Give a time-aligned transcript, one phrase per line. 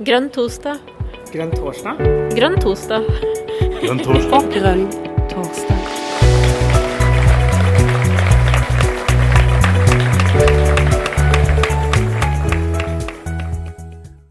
[0.00, 0.78] Grønn torsdag.
[1.28, 1.98] Grønn torsdag?
[2.32, 3.02] Grønn torsdag.
[3.82, 4.46] Grønn torsdag.
[4.54, 4.86] Grønn
[5.28, 5.82] torsdag.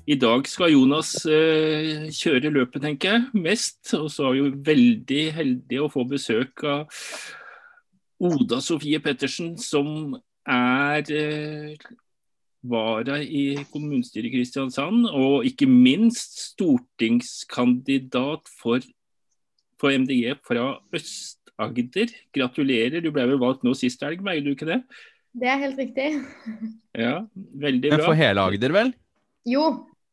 [0.09, 3.93] I dag skal Jonas eh, kjøre løpet, tenker jeg, mest.
[3.93, 6.89] Og så er vi veldig heldige å få besøk av
[8.17, 10.17] Oda Sofie Pettersen, som
[10.49, 11.77] er eh,
[12.63, 18.79] vara i kommunestyret i Kristiansand, og ikke minst stortingskandidat for,
[19.79, 22.11] for MDG fra Øst-Agder.
[22.35, 24.79] Gratulerer, du ble vel valgt nå sist helg, veier du ikke det?
[25.39, 26.07] Det er helt riktig.
[26.97, 27.97] Ja, veldig bra.
[27.97, 28.93] Men for hele Agder, vel?
[29.47, 29.65] Jo,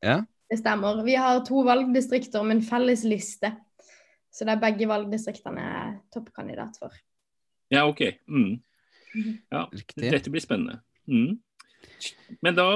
[0.05, 0.21] Ja.
[0.51, 1.03] det stemmer.
[1.05, 3.53] Vi har to valgdistrikter med en felles liste.
[4.31, 6.93] Så det er begge valgdistriktene jeg er toppkandidat for.
[7.73, 8.03] Ja, OK.
[8.29, 8.61] Mm.
[9.51, 10.11] Ja, Riktig.
[10.13, 10.79] dette blir spennende.
[11.09, 11.39] Mm.
[12.45, 12.69] Men da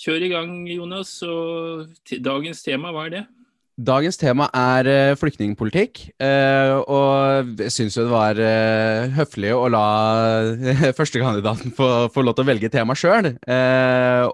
[0.00, 1.12] kjør i gang, Jonas.
[1.26, 1.90] Og
[2.22, 3.26] dagens tema, hva er det?
[3.80, 6.02] Dagens tema er eh, flyktningpolitikk.
[6.20, 9.84] eh, og jeg syns jo det var eh, høflig å la
[10.98, 13.30] førstekandidaten få, få lov til å velge tema sjøl.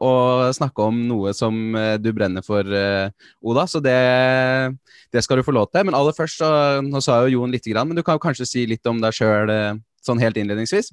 [0.03, 1.55] og snakke om noe som
[2.03, 2.67] du brenner for,
[3.43, 3.67] Oda.
[3.71, 3.97] Så det,
[5.15, 5.87] det skal du få lov til.
[5.87, 8.67] Men aller først, så, nå sa jo Jon lite grann, men du kan kanskje si
[8.67, 9.53] litt om deg sjøl
[10.03, 10.91] sånn helt innledningsvis?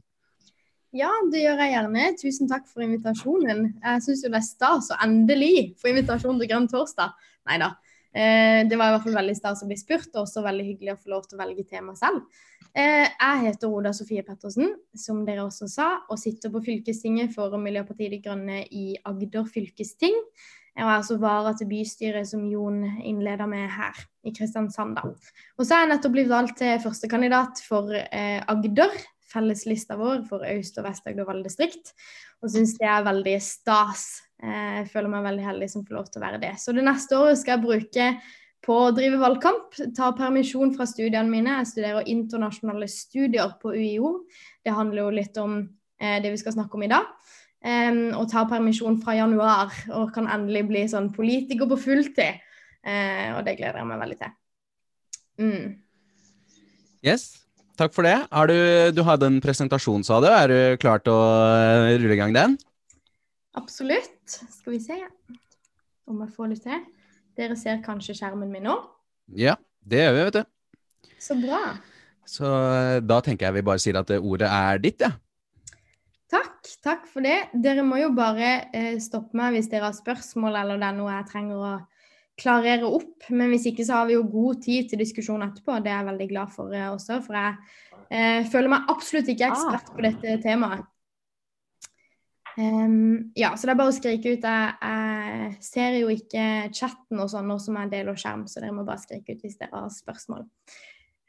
[0.94, 2.10] Ja, det gjør jeg gjerne.
[2.22, 3.64] Tusen takk for invitasjonen.
[3.82, 7.16] Jeg syns jo det er stas å endelig få invitasjon til Grønn torsdag.
[7.50, 7.72] Nei da.
[8.14, 10.94] Eh, det var i hvert fall veldig stas å bli spurt, og også veldig hyggelig
[10.94, 12.28] å få lov til å velge tema selv.
[12.78, 17.58] Eh, jeg heter Oda Sofie Pettersen, som dere også sa, og sitter på fylkestinget for
[17.58, 20.14] Miljøpartiet De Grønne i Agder fylkesting.
[20.74, 24.96] Jeg var altså vara til bystyret som Jon innleda med her i Kristiansand.
[24.98, 25.10] da.
[25.58, 28.94] Og så er jeg nettopp blitt valgt til førstekandidat for eh, Agder,
[29.34, 31.92] felleslista vår for Aust- og Vest-Agder valgdistrikt.
[32.44, 34.06] Og syns det er veldig stas.
[34.44, 36.54] Eh, Jeg føler meg veldig heldig som får lov til å være det.
[36.62, 38.08] Så det neste året skal jeg bruke
[38.64, 39.76] på å drive valgkamp.
[39.96, 41.58] Ta permisjon fra studiene mine.
[41.60, 44.16] Jeg studerer internasjonale studier på UiO.
[44.64, 45.60] Det handler jo litt om
[46.00, 47.10] eh, det vi skal snakke om i dag.
[47.64, 52.42] Og tar permisjon fra januar og kan endelig bli sånn politiker på fulltid.
[52.84, 54.34] Eh, og det gleder jeg meg veldig til.
[55.40, 55.70] Mm.
[57.04, 57.30] Yes.
[57.80, 58.18] Takk for det.
[58.30, 58.58] Har du,
[58.94, 60.28] du hadde en presentasjon, sa du.
[60.30, 61.24] Er du klar til å
[61.58, 62.58] eh, rulle i gang den?
[63.58, 64.14] Absolutt.
[64.28, 65.00] Skal vi se
[66.10, 66.84] om jeg får det til.
[67.38, 68.78] Dere ser kanskje skjermen min nå?
[69.40, 71.12] Ja, det gjør vi, vet du.
[71.24, 71.62] Så bra.
[72.30, 75.16] Så eh, da tenker jeg vi bare sier at eh, ordet er ditt, ja.
[76.34, 76.62] Takk.
[76.84, 77.50] Takk for det.
[77.64, 81.12] Dere må jo bare eh, stoppe meg hvis dere har spørsmål eller det er noe
[81.14, 81.74] jeg trenger å
[82.40, 83.28] klarere opp.
[83.30, 85.80] Men hvis ikke så har vi jo god tid til diskusjon etterpå.
[85.84, 87.20] Det er jeg veldig glad for eh, også.
[87.26, 87.54] For jeg
[88.10, 90.90] eh, føler meg absolutt ikke ekspert på dette temaet.
[92.54, 94.44] Um, ja, så det er bare å skrike ut.
[94.46, 96.44] Jeg, jeg ser jo ikke
[96.76, 99.58] chatten og sånn nå som jeg deler skjerm, så dere må bare skrike ut hvis
[99.58, 100.46] dere har spørsmål.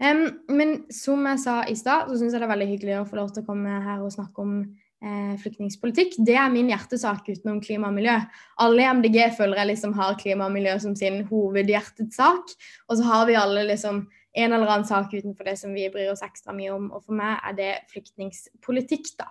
[0.03, 3.07] Um, men som jeg sa i stad, så syns jeg det er veldig hyggelig å
[3.09, 4.59] få lov til å komme her og snakke om
[5.05, 6.17] eh, flyktningpolitikk.
[6.27, 8.17] Det er min hjertesak utenom klima og miljø.
[8.65, 12.55] Alle i MDG føler jeg liksom har klima og miljø som sin hovedhjertets sak.
[12.89, 14.05] Og så har vi alle liksom
[14.35, 16.91] en eller annen sak utenfor det som vi bryr oss ekstra mye om.
[16.91, 19.31] Og for meg er det flyktningpolitikk, da.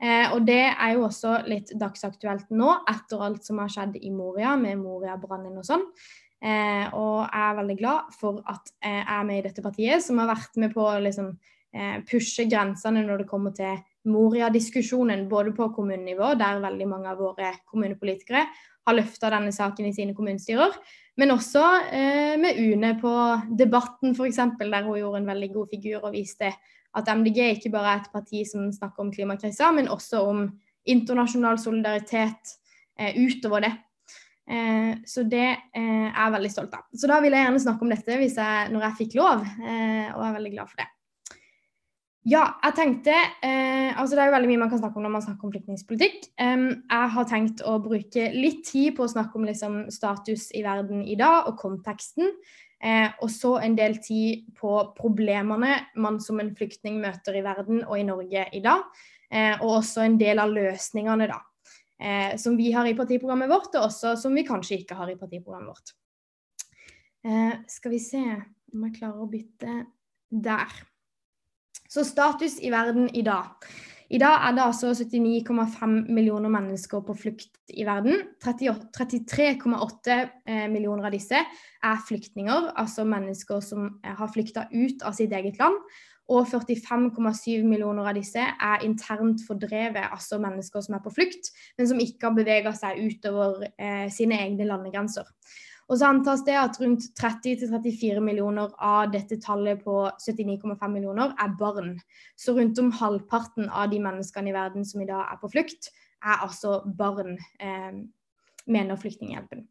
[0.00, 4.12] Eh, og det er jo også litt dagsaktuelt nå, etter alt som har skjedd i
[4.14, 5.84] Moria, med Moria-brannen og sånn.
[6.40, 10.22] Eh, og jeg er veldig glad for at jeg er med i dette partiet, som
[10.22, 11.34] har vært med på liksom,
[12.08, 13.76] pushe grensene når det kommer til
[14.10, 18.46] Moria-diskusjonen, både på kommunenivå, der veldig mange av våre kommunepolitikere
[18.86, 20.72] har løfta denne saken i sine kommunestyrer,
[21.20, 23.12] men også eh, med UNE på
[23.58, 26.52] Debatten f.eks., der hun gjorde en veldig god figur og viste
[26.96, 30.46] at MDG ikke bare er et parti som snakker om klimakrisa, men også om
[30.88, 32.56] internasjonal solidaritet
[32.98, 33.74] eh, utover det.
[34.50, 36.88] Eh, så det eh, er jeg veldig stolt av.
[36.96, 40.24] Så da vil jeg gjerne snakke om dette jeg, når jeg fikk lov, eh, og
[40.24, 40.88] er veldig glad for det.
[42.28, 45.12] Ja, jeg tenkte eh, altså Det er jo veldig mye man kan snakke om når
[45.14, 46.26] man snakker om flyktningpolitikk.
[46.36, 50.60] Um, jeg har tenkt å bruke litt tid på å snakke om liksom, status i
[50.66, 52.28] verden i dag og konteksten.
[52.80, 57.82] Eh, og så en del tid på problemene man som en flyktning møter i verden
[57.86, 58.84] og i Norge i dag.
[59.30, 61.40] Eh, og også en del av løsningene, da.
[62.00, 65.18] Eh, som vi har i partiprogrammet vårt, og også som vi kanskje ikke har i
[65.20, 65.92] partiprogrammet vårt.
[67.24, 68.22] Eh, skal vi se
[68.72, 69.74] om jeg klarer å bytte
[70.30, 70.80] der.
[71.90, 73.66] Så status i verden i dag.
[74.10, 78.20] I dag er det altså 79,5 millioner mennesker på flukt i verden.
[78.42, 80.14] 33,8
[80.46, 81.38] eh, millioner av disse
[81.82, 85.78] er flyktninger, altså mennesker som eh, har flykta ut av sitt eget land.
[86.30, 91.88] og 45,7 millioner av disse er internt fordrevet, altså mennesker som er på flukt, men
[91.90, 95.26] som ikke har bevega seg utover eh, sine egne landegrenser.
[95.90, 101.56] Og så antas det at rundt 30-34 millioner av dette tallet på 79,5 millioner er
[101.58, 101.96] barn.
[102.38, 105.90] Så rundt om halvparten av de menneskene i verden som i dag er på flukt,
[106.22, 108.06] er altså barn, eh,
[108.70, 109.66] mener Flyktninghjelpen.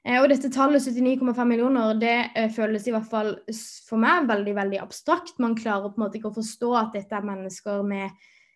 [0.00, 4.54] Eh, og dette tallet 79,5 millioner, det eh, føles i hvert fall for meg veldig
[4.56, 5.36] veldig abstrakt.
[5.42, 8.14] Man klarer på en måte ikke å forstå at dette er mennesker med,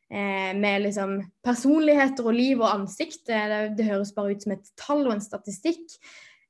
[0.09, 3.27] eh, med liksom personligheter og liv og ansikt.
[3.29, 3.43] Det,
[3.77, 5.85] det høres bare ut som et tall og en statistikk.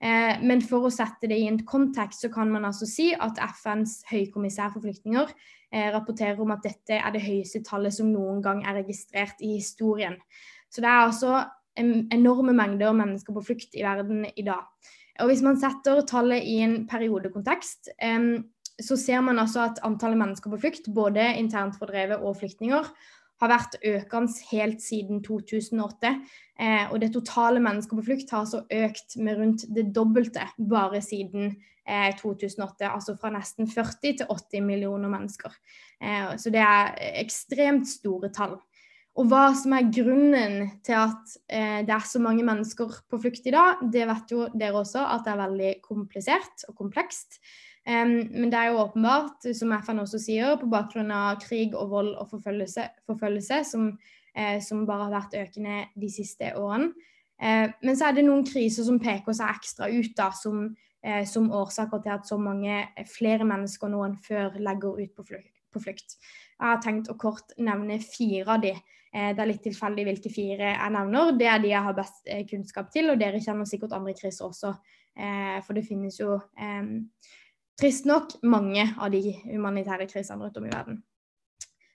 [0.03, 3.39] Eh, men for å sette det i en kontekst, så kan man altså si at
[3.61, 5.31] FNs høykommissær for flyktninger
[5.73, 9.57] eh, rapporterer om at dette er det høyeste tallet som noen gang er registrert i
[9.59, 10.19] historien.
[10.73, 11.37] Så det er altså
[11.75, 14.67] enorme mengder mennesker på flukt i verden i dag.
[15.23, 18.43] Og Hvis man setter tallet i en periodekontekst, eh,
[18.83, 22.89] så ser man altså at antallet mennesker på flukt, både internt fordrevet og flyktninger,
[23.43, 26.13] har vært økende helt siden 2008.
[26.61, 31.03] Eh, og det totale mennesker på flukt har altså økt med rundt det dobbelte bare
[31.05, 32.91] siden eh, 2008.
[32.91, 35.57] Altså fra nesten 40 til 80 millioner mennesker.
[36.01, 36.95] Eh, så det er
[37.25, 38.57] ekstremt store tall.
[39.15, 43.47] Og hva som er grunnen til at eh, det er så mange mennesker på flukt
[43.47, 47.39] i dag, det vet jo dere også at det er veldig komplisert og komplekst.
[47.85, 51.91] Um, men det er jo åpenbart, som FN også sier, på bakgrunn av krig og
[51.91, 53.91] vold og forfølgelse, forfølgelse som,
[54.33, 56.95] eh, som, bare har vært økende de siste årene.
[57.43, 60.65] Eh, men så er det noen kriser som peker seg ekstra ut da, som,
[61.03, 65.27] eh, som årsaker til at så mange flere mennesker nå enn før legger ut på
[65.29, 65.53] flukt.
[65.75, 66.17] På flukt.
[66.55, 68.73] Jeg har tenkt å kort nevne fire av de.
[69.15, 71.37] Eh, det er litt tilfeldig hvilke fire jeg nevner.
[71.39, 74.49] Det er de jeg har best eh, kunnskap til, og dere kjenner sikkert andre kriser
[74.49, 74.75] også.
[75.15, 76.41] Eh, for det finnes jo
[77.81, 81.03] trist nok mange av de humanitære krisene rundt om i verden.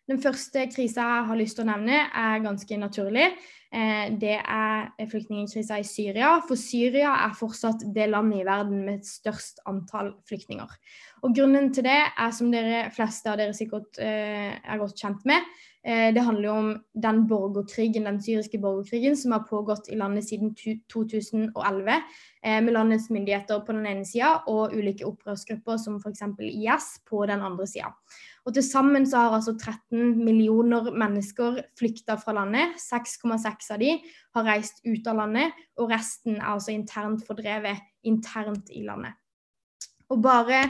[0.10, 3.28] Den første krisa jeg har lyst til å nevne, er ganske naturlig.
[3.70, 6.32] Eh, det er flyktningkrisa i Syria.
[6.48, 10.74] For Syria er fortsatt det landet i verden med størst antall flyktninger.
[11.22, 15.22] Og Grunnen til det er, som dere fleste av dere sikkert eh, er godt kjent
[15.30, 15.46] med,
[15.86, 16.72] det handler jo om
[17.04, 20.52] den borgerkrigen, den syriske borgerkrigen som har pågått i landet siden
[20.92, 21.94] 2011,
[22.44, 26.26] eh, med landets myndigheter på den ene sida og ulike opprørsgrupper som f.eks.
[26.50, 27.94] IS på den andre sida.
[28.50, 32.80] Til sammen så har altså 13 millioner mennesker flykta fra landet.
[32.82, 33.92] 6,6 av de
[34.36, 39.14] har reist ut av landet, og resten er altså internt fordrevet internt i landet.
[40.10, 40.64] Og bare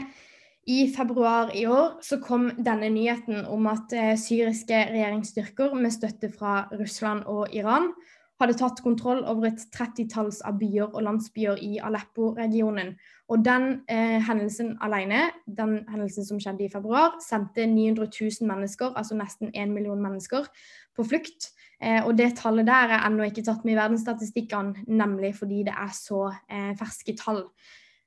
[0.68, 6.28] i februar i år så kom denne nyheten om at eh, syriske regjeringsstyrker med støtte
[6.32, 7.92] fra Russland og Iran
[8.40, 12.94] hadde tatt kontroll over et trettitalls av byer og landsbyer i Aleppo-regionen.
[13.30, 18.94] Og den eh, hendelsen alene, den hendelsen som skjedde i februar, sendte 900 000 mennesker,
[18.96, 20.48] altså nesten 1 million mennesker,
[20.96, 21.50] på flukt.
[21.82, 25.76] Eh, og det tallet der er ennå ikke tatt med i verdensstatistikkene, nemlig fordi det
[25.76, 27.44] er så eh, ferske tall.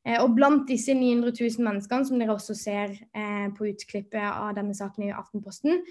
[0.03, 4.51] Eh, og blant disse 900 000 menneskene, som dere også ser eh, på utklippet av
[4.57, 5.83] denne saken i Aftenposten,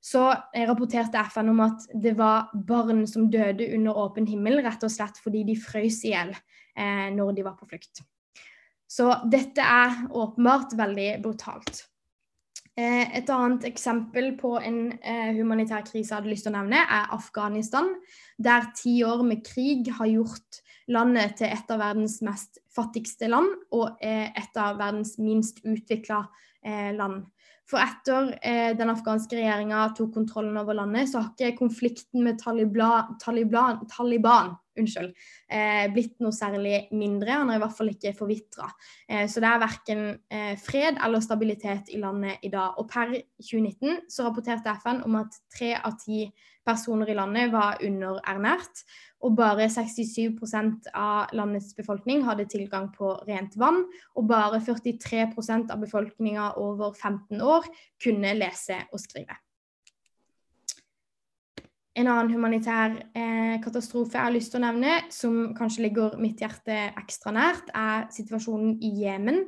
[0.00, 4.92] så rapporterte FN om at det var barn som døde under åpen himmel, rett og
[4.92, 8.00] slett fordi de frøs i hjel eh, når de var på flukt.
[8.90, 11.84] Så dette er åpenbart veldig brutalt.
[12.78, 14.76] Et annet eksempel på en
[15.36, 17.90] humanitær krise jeg hadde lyst til å nevne, er Afghanistan,
[18.38, 23.50] der ti år med krig har gjort landet til et av verdens mest fattigste land
[23.76, 26.22] og et av verdens minst utvikla
[26.64, 27.24] eh, land.
[27.70, 32.40] For etter eh, den afghanske regjeringa tok kontrollen over landet, så har ikke konflikten med
[32.42, 35.14] Taliban, Taliban, Taliban unnskyld,
[35.50, 37.40] eh, blitt noe særlig mindre.
[37.40, 38.70] Han er i hvert fall ikke forvitra.
[39.08, 42.78] Eh, så det er verken eh, fred eller stabilitet i landet i dag.
[42.78, 46.28] Og per 2019 så rapporterte FN om at tre av ti
[46.66, 48.84] personer i landet var underernært
[49.24, 53.82] og bare 67% av landets befolkning hadde tilgang på rent vann,
[54.16, 57.68] og bare 43% av befolkninga over 15 år
[58.02, 59.36] kunne lese og skrive.
[61.98, 66.38] En annen humanitær eh, katastrofe jeg har lyst til å nevne, som kanskje ligger mitt
[66.42, 69.44] hjerte ekstra nært, er situasjonen i Jemen.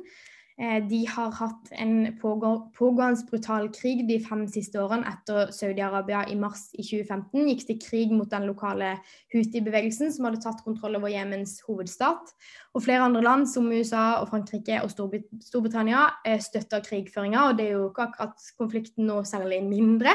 [0.61, 6.35] Eh, de har hatt en pågående brutal krig de fem siste årene etter Saudi-Arabia i
[6.37, 8.91] mars i 2015 gikk til krig mot den lokale
[9.33, 12.35] Houthi-bevegelsen som hadde tatt kontroll over Jemens hovedstat.
[12.75, 17.49] Og flere andre land, som USA og Frankrike og Storbritannia, eh, støtter krigføringa.
[17.49, 20.13] Og det er jo ikke akkurat konflikten nå særlig mindre,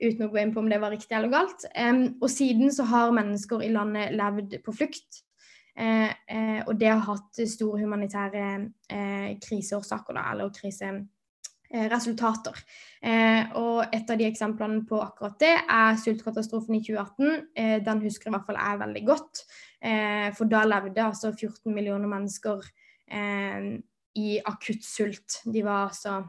[0.00, 1.66] uten å gå inn på om det var riktig eller galt.
[2.20, 5.24] Og siden så har mennesker i landet levd på flukt
[5.74, 12.54] Eh, eh, og det har hatt store humanitære eh, kriseårsaker, da, eller kriseresultater.
[13.58, 17.48] og et av de eksemplene på akkurat det er sultkatastrofen i 2018.
[17.56, 19.44] Eh, den husker i hvert fall jeg veldig godt.
[20.38, 22.64] For da levde altså 14 millioner mennesker
[24.16, 25.42] i akutt sult.
[25.44, 26.24] De var altså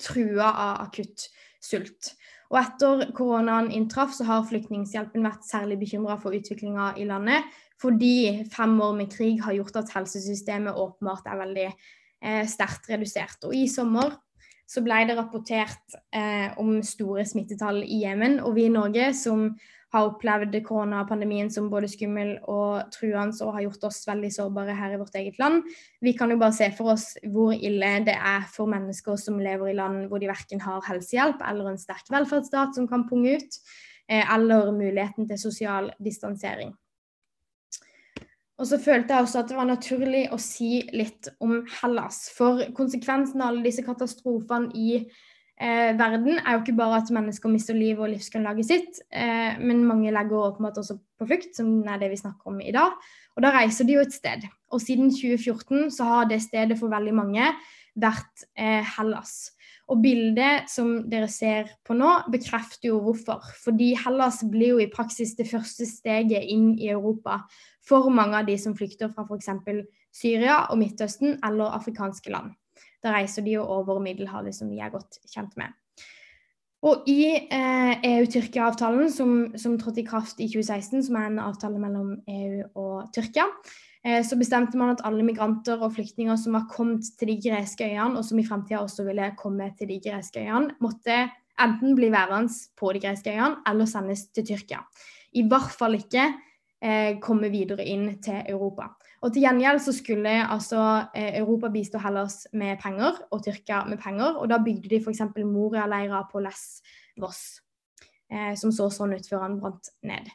[0.00, 1.28] trua av akutt
[1.64, 2.12] sult.
[2.52, 7.48] Og etter koronaen inntraff, så har Flyktninghjelpen vært særlig bekymra for utviklinga i landet,
[7.82, 13.40] fordi fem år med krig har gjort at helsesystemet åpenbart er veldig eh, sterkt redusert.
[13.48, 14.14] Og i sommer
[14.70, 19.50] så ble det rapportert eh, om store smittetall i Jemen, og vi i Norge som
[19.94, 24.96] har opplevd koronapandemien som både skummel og truende og har gjort oss veldig sårbare her
[24.96, 25.62] i vårt eget land.
[26.02, 29.70] Vi kan jo bare se for oss hvor ille det er for mennesker som lever
[29.70, 33.60] i land hvor de verken har helsehjelp eller en sterk velferdsstat som kan punge ut,
[34.08, 36.74] eh, eller muligheten til sosial distansering.
[38.58, 42.28] Og så følte jeg også at det var naturlig å si litt om Hellas.
[42.36, 45.00] For konsekvensen av alle disse katastrofene i
[45.60, 49.84] eh, verden er jo ikke bare at mennesker mister livet og livsgrunnlaget sitt, eh, men
[49.86, 52.96] mange legger åpenbart også på flukt, som er det vi snakker om i dag.
[53.36, 54.46] Og da reiser de jo et sted.
[54.72, 57.50] Og siden 2014 så har det stedet for veldig mange
[57.94, 59.52] vært eh, Hellas.
[59.92, 63.44] Og bildet som dere ser på nå, bekrefter jo hvorfor.
[63.64, 67.42] Fordi Hellas blir jo i praksis det første steget inn i Europa
[67.84, 69.50] for mange av de som flykter fra f.eks.
[70.14, 72.54] Syria og Midtøsten eller afrikanske land.
[73.04, 75.74] Da reiser de jo over Middelhavet, som vi er godt kjent med.
[76.84, 81.80] Og i eh, EU-Tyrkia-avtalen, som, som, trådte i kraft i 2016, som er en avtale
[81.80, 83.46] mellom EU og Tyrkia,
[84.04, 87.88] eh, så bestemte man at alle migranter og flyktninger som var kommet til de greske
[87.88, 91.22] øyene, og som i fremtida også ville komme til de greske øyene, måtte
[91.64, 94.84] enten bli værende på de greske øyene eller sendes til Tyrkia.
[95.32, 96.26] I hvert fall ikke
[96.84, 98.92] eh, komme videre inn til Europa.
[99.24, 100.80] Og Til gjengjeld så skulle altså
[101.16, 104.36] eh, Europa bistå Hellas med penger, og Tyrkia med penger.
[104.36, 105.22] og Da bygde de f.eks.
[105.40, 107.40] Moria-leirer på Lesvos,
[108.28, 110.28] eh, som så sånn ut før han brant ned.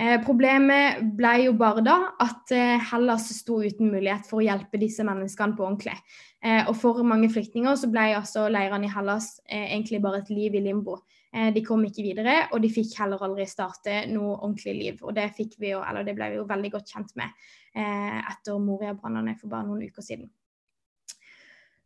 [0.00, 4.80] Eh, problemet ble jo bare da at eh, Hellas sto uten mulighet for å hjelpe
[4.80, 5.98] disse menneskene på ordentlig.
[6.40, 10.32] Eh, og for mange flyktninger så ble altså leirene i Hellas eh, egentlig bare et
[10.32, 11.02] liv i limbo.
[11.30, 15.00] Eh, de kom ikke videre, og de fikk heller aldri starte noe ordentlig liv.
[15.06, 17.30] Og det vi jo, det ble vi jo veldig godt kjent med
[17.74, 20.30] eh, etter Moria-brannene for bare noen uker siden.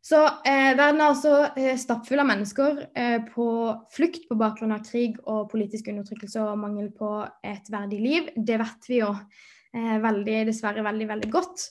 [0.05, 3.47] Så eh, verden er altså eh, stappfull av mennesker eh, på
[3.93, 7.09] flukt på bakgrunn av krig og politisk undertrykkelse og mangel på
[7.45, 8.29] et verdig liv.
[8.37, 11.65] Det vet vi jo eh, veldig, dessverre veldig, veldig godt.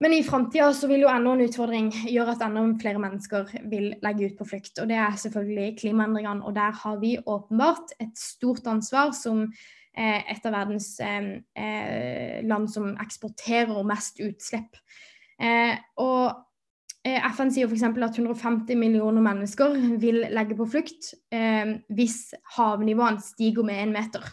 [0.00, 3.90] Men i framtida så vil jo enda en utfordring gjøre at enda flere mennesker vil
[4.00, 4.78] legge ut på flukt.
[4.80, 6.44] Og det er selvfølgelig klimaendringene.
[6.44, 12.40] Og der har vi åpenbart et stort ansvar som eh, et av verdens eh, eh
[12.48, 14.80] land som eksporterer mest utslipp.
[15.36, 16.32] Eh, og
[17.04, 17.84] eh, FN sier f.eks.
[17.84, 24.24] at 150 millioner mennesker vil legge på flukt eh, hvis havnivåene stiger med én meter.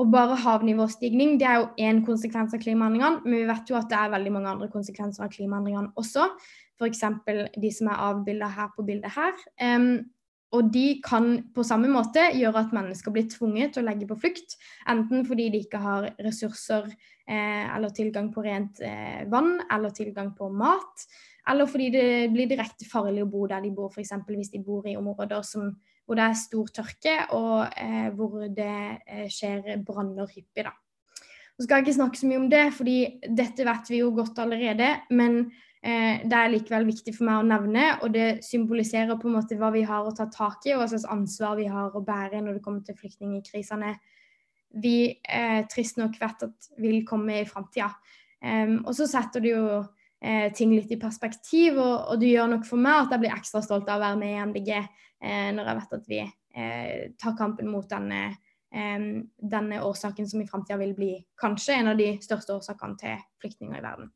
[0.00, 3.90] Og bare havnivåstigning det er jo én konsekvens av klimaendringene, men vi vet jo at
[3.90, 6.30] det er veldig mange andre konsekvenser av klimaendringene også.
[6.80, 7.04] F.eks.
[7.60, 9.36] de som er avbilda her på bildet her.
[9.60, 10.00] Um,
[10.52, 14.18] og de kan på samme måte gjøre at mennesker blir tvunget til å legge på
[14.20, 14.58] flukt.
[14.90, 20.34] Enten fordi de ikke har ressurser eh, eller tilgang på rent eh, vann eller tilgang
[20.36, 21.06] på mat.
[21.48, 24.12] Eller fordi det blir direkte farlig å bo der de bor, f.eks.
[24.28, 25.72] hvis de bor i områder som
[26.06, 30.64] hvor det er stor tørke, og eh, hvor det eh, skjer branner hyppig.
[30.66, 30.72] da.
[31.52, 32.96] Nå skal jeg ikke snakke så mye om det, fordi
[33.28, 34.88] dette vet vi jo godt allerede.
[35.10, 35.44] Men
[35.82, 39.60] eh, det er likevel viktig for meg å nevne, og det symboliserer på en måte
[39.60, 42.42] hva vi har å ta tak i, og hva slags ansvar vi har å bære
[42.42, 43.96] når det kommer til flyktningkrisene
[44.80, 47.90] vi eh, trist nok vet at vil komme i framtida.
[48.42, 49.82] Um, og så setter det jo
[50.22, 53.34] eh, ting litt i perspektiv, og, og, det gjør nok for meg at jeg blir
[53.36, 54.74] ekstra stolt av å være med i MDG
[55.22, 58.24] Eh, når jeg vet at vi eh, tar kampen mot denne,
[58.74, 59.04] eh,
[59.54, 63.78] denne årsaken som i framtida vil bli kanskje en av de største årsakene til flyktninger
[63.78, 64.10] i verden.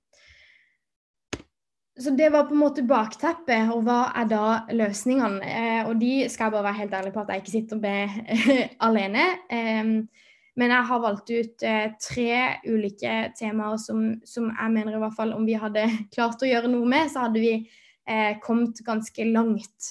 [1.97, 5.39] Så det var på en måte bakteppet, og hva er da løsningene?
[5.47, 8.19] Eh, og de skal jeg bare være helt ærlig på at jeg ikke sitter med
[8.89, 9.29] alene.
[10.57, 15.03] Eh, men jeg har valgt ut eh, tre ulike temaer som, som, jeg mener i
[15.03, 15.85] hvert fall om vi hadde
[16.15, 17.59] klart å gjøre noe med, så hadde vi
[18.39, 19.89] kommet ganske langt.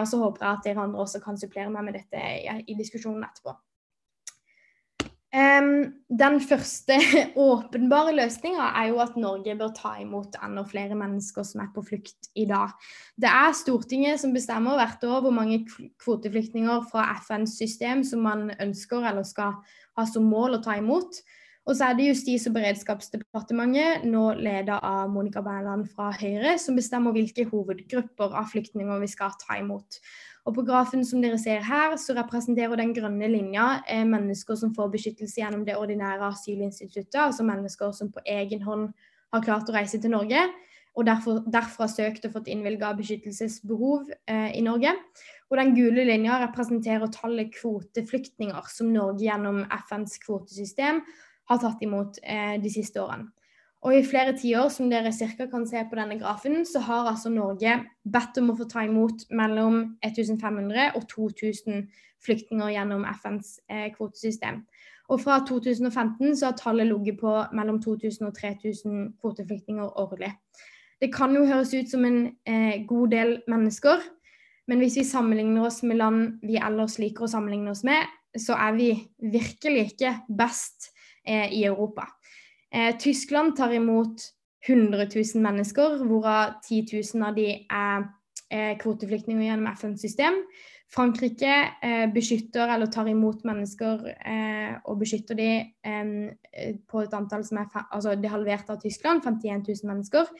[0.00, 2.76] Og så håper jeg at dere andre også kan supplere meg med dette i, i
[2.78, 3.52] diskusjonen etterpå.
[5.28, 6.96] Um, den første
[7.36, 11.84] åpenbare løsninga er jo at Norge bør ta imot enda flere mennesker som er på
[11.84, 12.72] flukt i dag.
[13.12, 15.66] Det er Stortinget som bestemmer hvert år hvor mange
[16.00, 19.60] kvoteflyktninger fra FNs system som man ønsker eller skal
[19.98, 21.20] ha som mål å ta imot.
[21.68, 26.78] Og så er det Justis- og beredskapsdepartementet, nå ledet av Monica Berland fra Høyre, som
[26.78, 29.98] bestemmer hvilke hovedgrupper av flyktninger vi skal ta imot.
[30.48, 34.72] Og På grafen som dere ser her, så representerer den grønne linja eh, mennesker som
[34.72, 38.88] får beskyttelse gjennom det ordinære asylinstituttet, altså mennesker som på egen hånd
[39.34, 40.46] har klart å reise til Norge,
[40.96, 44.96] og derfor, derfra søkt og fått innvilga beskyttelsesbehov eh, i Norge.
[45.48, 51.00] Og den gule linja representerer tallet kvoteflyktninger som Norge gjennom FNs kvotesystem
[51.48, 53.30] har tatt imot eh, de siste årene.
[53.86, 57.30] Og i flere tiår, som dere cirka kan se på denne grafen, så har altså
[57.30, 61.86] Norge bedt om å få ta imot mellom 1500 og 2000
[62.24, 64.64] flyktninger gjennom FNs eh, kvotesystem.
[65.08, 70.34] Og fra 2015 så har tallet ligget på mellom 2000 og 3000 kvoteflyktninger årlig.
[70.98, 72.18] Det kan jo høres ut som en
[72.50, 74.02] eh, god del mennesker,
[74.68, 78.04] men hvis vi sammenligner oss med land vi ellers liker å sammenligne oss med,
[78.36, 78.90] så er vi
[79.32, 80.90] virkelig ikke best
[81.24, 82.06] eh, i Europa.
[82.70, 84.26] Eh, Tyskland tar imot
[84.68, 88.08] 100 000 mennesker, hvorav 10 000 av de er
[88.52, 90.42] eh, kvoteflyktninger gjennom FNs system.
[90.92, 96.14] Frankrike eh, beskytter eller tar imot mennesker eh, og beskytter de eh,
[96.88, 100.32] på et antall som er altså det halverte av Tyskland, 51 000 mennesker.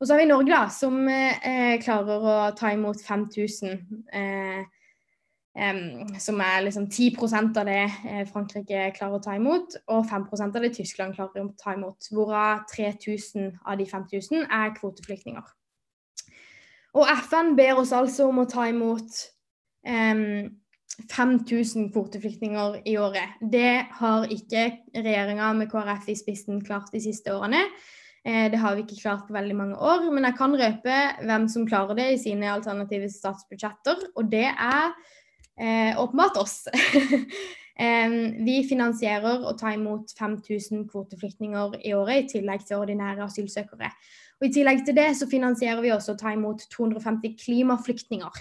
[0.00, 3.78] Og så har vi Norge, da, som eh, klarer å ta imot 5000.
[4.12, 4.58] Eh,
[5.56, 5.78] eh,
[6.20, 10.66] som er liksom 10% av det eh, Frankrike klarer å ta imot, og 5% av
[10.66, 12.10] det Tyskland klarer å ta imot.
[12.12, 15.48] Hvorav 3000 av de 5000 er kvoteflyktninger.
[16.96, 19.12] Og FN ber oss altså om å ta imot
[21.12, 23.36] 5000 kvoteflyktninger i året.
[23.40, 27.60] Det har ikke regjeringa med KrF i spissen klart de siste årene.
[28.26, 30.96] Eh, det har vi ikke klart på veldig mange år, men jeg kan røpe
[31.28, 34.90] hvem som klarer det i sine alternative statsbudsjetter, og det er
[35.54, 36.64] eh, åpenbart oss.
[38.46, 43.90] vi finansierer å ta imot 5000 kvoteflyktninger i året, i tillegg til ordinære asylsøkere.
[44.40, 48.40] Og I tillegg til det så finansierer vi også å ta imot 250 klimaflyktninger.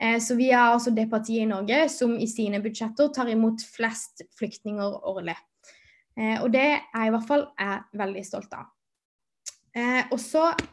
[0.00, 3.64] Eh, så vi er altså det partiet i Norge som i sine budsjetter tar imot
[3.74, 5.36] flest flyktninger årlig.
[6.18, 8.73] Eh, og det er i hvert fall jeg veldig stolt av.
[9.74, 10.64] Eh, og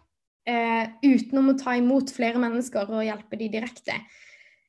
[0.46, 3.96] eh, utenom å ta imot flere mennesker og hjelpe de direkte,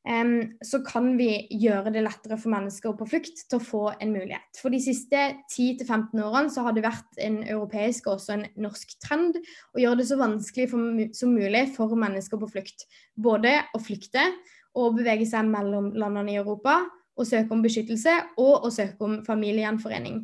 [0.08, 0.30] eh,
[0.64, 4.48] så kan vi gjøre det lettere for mennesker på flukt til å få en mulighet.
[4.60, 8.96] For de siste 10-15 årene så har det vært en europeisk og også en norsk
[9.04, 12.88] trend å gjøre det så vanskelig for, som mulig for mennesker på flukt.
[13.12, 14.30] Både å flykte
[14.72, 16.80] og bevege seg mellom landene i Europa,
[17.12, 20.22] og søke om beskyttelse og å søke om familiegjenforening.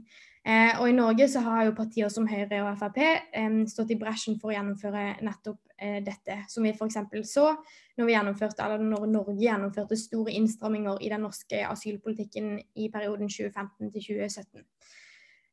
[0.49, 3.99] Eh, og I Norge så har jo partier som Høyre og Frp eh, stått i
[4.01, 6.39] bresjen for å gjennomføre nettopp eh, dette.
[6.49, 6.97] Som vi f.eks.
[7.29, 12.89] så når, vi gjennomførte, eller når Norge gjennomførte store innstramminger i den norske asylpolitikken i
[12.95, 14.65] perioden 2015 til 2017.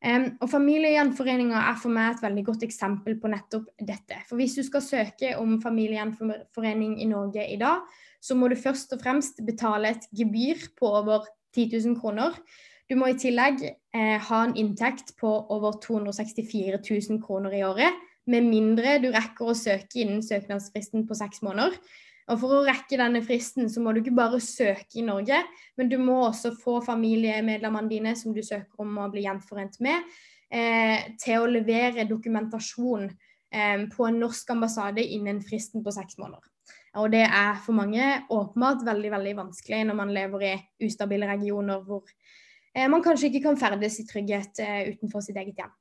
[0.06, 4.20] Um, og Familiegjenforeninger er for meg et veldig godt eksempel på nettopp dette.
[4.30, 7.82] For Hvis du skal søke om familiegjenforening i Norge i dag,
[8.22, 12.38] så må du først og fremst betale et gebyr på over 10 000 kroner.
[12.86, 18.02] Du må i tillegg eh, ha en inntekt på over 264 000 kroner i året,
[18.30, 21.78] med mindre du rekker å søke innen søknadsfristen på seks måneder.
[22.26, 25.44] Og For å rekke denne fristen, så må du ikke bare søke i Norge,
[25.78, 30.06] men du må også få familiemedlemmene dine som du søker om å bli gjenforent med,
[30.50, 33.12] eh, til å levere dokumentasjon
[33.54, 36.42] eh, på en norsk ambassade innen fristen på seks måneder.
[37.02, 40.56] Og det er for mange åpenbart veldig veldig vanskelig når man lever i
[40.88, 42.08] ustabile regioner hvor
[42.92, 45.74] man kanskje ikke kan ferdes i trygghet eh, utenfor sitt eget hjem.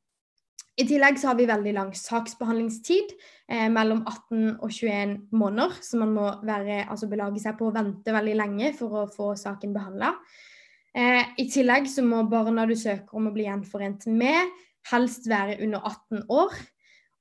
[0.74, 3.12] I tillegg så har vi veldig lang saksbehandlingstid,
[3.48, 5.76] eh, mellom 18 og 21 måneder.
[5.83, 9.35] Så man må være, altså belage seg på å vente veldig lenge for å få
[9.38, 10.14] saken behandla.
[10.94, 14.50] Eh, I tillegg så må barna du søker om å bli gjenforent med,
[14.90, 16.59] helst være under 18 år.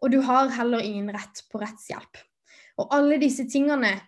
[0.02, 2.18] Og du har heller ingen rett på rettshjelp.
[2.82, 4.02] Og alle disse tingene eh,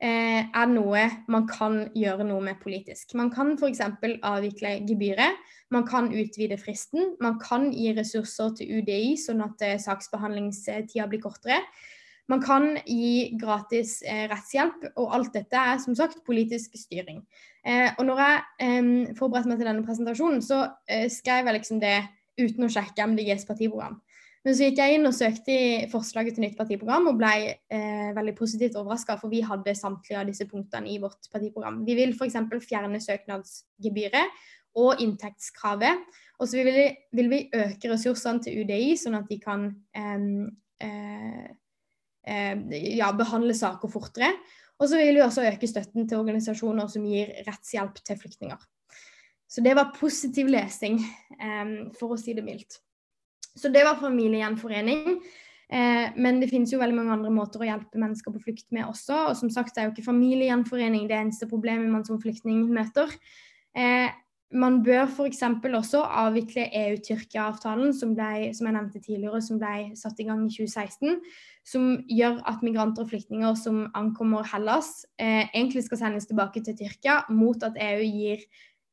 [0.00, 3.12] er noe man kan gjøre noe med politisk.
[3.18, 3.82] Man kan f.eks.
[4.24, 5.36] avvikle gebyret,
[5.70, 11.22] man kan utvide fristen, man kan gi ressurser til UDI sånn at eh, saksbehandlingstida blir
[11.22, 11.60] kortere.
[12.30, 17.22] Man kan gi gratis eh, rettshjelp, og alt dette er som sagt politisk styring.
[17.62, 21.82] Eh, og når jeg eh, forberedte meg til denne presentasjonen, så eh, skrev jeg liksom
[21.82, 21.98] det
[22.40, 24.00] uten å sjekke MDGs partiprogram.
[24.40, 28.08] Men så gikk jeg inn og søkte i forslaget til nytt partiprogram og ble eh,
[28.16, 31.82] veldig positivt overraska, for vi hadde samtlige av disse punktene i vårt partiprogram.
[31.84, 32.38] Vi vil f.eks.
[32.64, 34.40] fjerne søknadsgebyret
[34.80, 36.08] og inntektskravet.
[36.40, 36.80] Og så vil,
[37.12, 41.46] vil, vi øke ressursene til UDI, sånn at de kan eh,
[42.24, 44.32] eh, ja, behandle saker fortere.
[44.80, 48.68] Og så vil vi også øke støtten til organisasjoner som gir rettshjelp til flyktninger.
[49.50, 51.02] Så det var positiv lesing,
[51.98, 52.78] for å si det mildt.
[53.60, 55.20] Så det var familiegjenforening.
[55.70, 58.88] Eh, men det finnes jo veldig mange andre måter å hjelpe mennesker på flukt med
[58.88, 59.28] også.
[59.30, 63.12] Og som sagt er jo ikke familiegjenforening det eneste problemet man som flyktning møter.
[63.78, 64.10] Eh,
[64.50, 65.44] man bør f.eks.
[65.62, 71.20] også avvikle EU-Tyrkia-avtalen, som, som, jeg nevnte tidligere, som ble satt i gang i 2016.
[71.70, 76.74] Som gjør at migranter og flyktninger som ankommer Hellas, eh, egentlig skal sendes tilbake til
[76.80, 78.42] Tyrkia mot at EU gir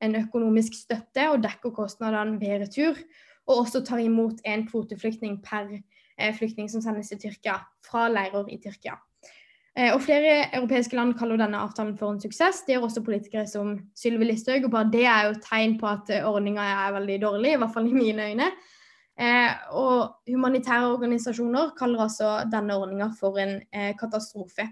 [0.06, 3.02] en økonomisk støtte og dekker kostnadene ved retur.
[3.48, 8.50] Og også tar imot en kvoteflyktning per eh, flyktning som sendes til Tyrkia, fra leirer
[8.52, 8.98] i Tyrkia.
[9.78, 12.64] Eh, og Flere europeiske land kaller denne avtalen for en suksess.
[12.66, 14.66] Det gjør også politikere som Sylvi Listhaug.
[14.66, 17.74] og bare Det er jo tegn på at eh, ordninga er veldig dårlig, i hvert
[17.74, 18.52] fall i mine øyne.
[19.18, 24.68] Eh, og Humanitære organisasjoner kaller altså denne ordninga for en eh, katastrofe.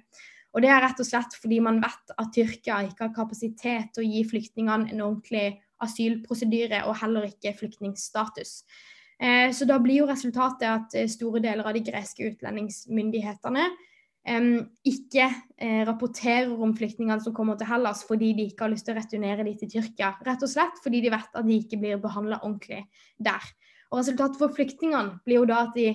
[0.53, 4.05] Og Det er rett og slett fordi man vet at Tyrkia ikke har kapasitet til
[4.05, 8.60] å gi flyktningene en ordentlig asylprosedyre, og heller ikke flyktningstatus.
[9.19, 13.69] Eh, så Da blir jo resultatet at eh, store deler av de greske utlendingsmyndighetene
[14.26, 15.26] ikke
[15.62, 18.98] eh, rapporterer om flyktningene som kommer til Hellas fordi de ikke har lyst til å
[18.98, 20.15] returnere de til Tyrkia.
[20.26, 22.88] Rett og slett fordi de vet at de ikke blir behandla ordentlig
[23.21, 23.45] der.
[23.91, 25.91] Og Resultatet for flyktningene blir jo da at de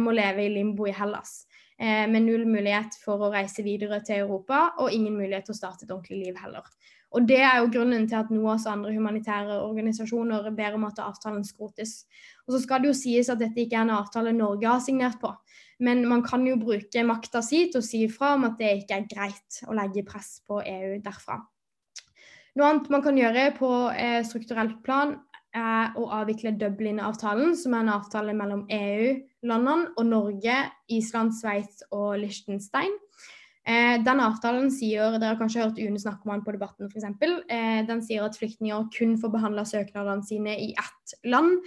[0.00, 1.42] må leve i limbo i Hellas.
[1.76, 5.84] Med null mulighet for å reise videre til Europa, og ingen mulighet til å starte
[5.84, 6.64] et ordentlig liv heller.
[7.14, 10.98] Og Det er jo grunnen til at NOAS og andre humanitære organisasjoner ber om at
[10.98, 12.04] avtalen skrotes.
[12.46, 15.20] Og så skal det jo sies at dette ikke er en avtale Norge har signert
[15.20, 15.30] på.
[15.78, 18.98] Men man kan jo bruke makta si til å si ifra om at det ikke
[18.98, 21.38] er greit å legge press på EU derfra.
[22.56, 25.18] Noe annet man kan gjøre på eh, strukturelt plan,
[25.56, 30.56] er å avvikle Dublin-avtalen, som er en avtale mellom EU-landene og Norge,
[30.92, 32.92] Island, Sveits og Liechtenstein.
[33.66, 37.06] Eh, den avtalen sier dere har kanskje hørt UNE snakke om den på Debatten f.eks.
[37.50, 41.58] Eh, den sier at flyktninger kun får behandla søknadene sine i ett land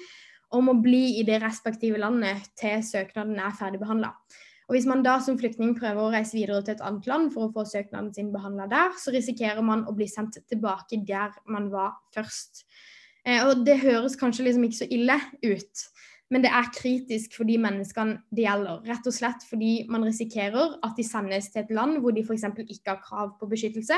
[0.56, 4.14] om å bli i det respektive landet til søknaden er ferdigbehandla.
[4.70, 7.54] Hvis man da som flyktning prøver å reise videre til et annet land for å
[7.54, 11.98] få søknaden sin behandla der, så risikerer man å bli sendt tilbake der man var
[12.16, 12.64] først.
[13.26, 15.86] Eh, og Det høres kanskje liksom ikke så ille ut,
[16.30, 18.84] men det er kritisk for de menneskene det gjelder.
[18.86, 22.48] Rett og slett fordi man risikerer at de sendes til et land hvor de f.eks.
[22.66, 23.98] ikke har krav på beskyttelse,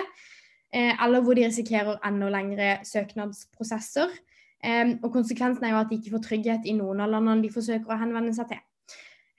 [0.71, 4.13] eh, eller hvor de risikerer enda lengre søknadsprosesser
[4.61, 7.49] Um, og Konsekvensen er jo at de ikke får trygghet i noen av landene de
[7.53, 8.59] forsøker å henvende seg til.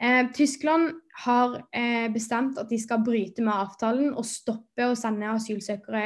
[0.02, 1.60] Uh, Tyskland har
[2.10, 6.02] bestemt at de skal bryte med avtalen og stoppe å sende asylsøkere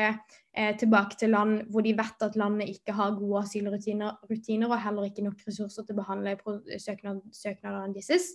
[0.80, 5.08] tilbake til land hvor de vet at landet ikke har gode asylrutiner rutiner, og heller
[5.08, 6.32] ikke nok ressurser til å behandle
[6.80, 8.30] søknad, søknadene deres.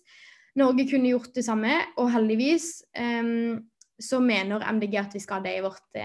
[0.59, 2.67] Norge kunne gjort det samme, og heldigvis
[2.99, 3.57] um,
[3.97, 6.01] så mener MDG at vi skal det i vårt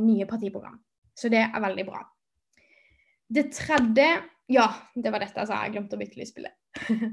[0.00, 0.78] nye partiprogram.
[1.20, 2.00] Så det er veldig bra.
[3.30, 4.08] Det tredje
[4.50, 5.58] Ja, det var dette altså.
[5.62, 6.50] Jeg glemte å bytte lysbilde.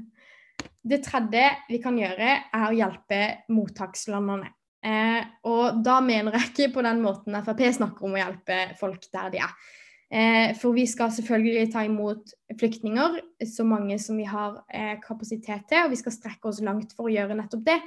[0.90, 3.20] det tredje vi kan gjøre, er å hjelpe
[3.54, 4.50] mottakslandene.
[4.84, 9.08] Eh, og da mener jeg ikke på den måten Frp snakker om å hjelpe folk
[9.14, 9.56] der de er.
[10.08, 15.66] Eh, for vi skal selvfølgelig ta imot flyktninger, så mange som vi har eh, kapasitet
[15.68, 17.80] til, og vi skal strekke oss langt for å gjøre nettopp det.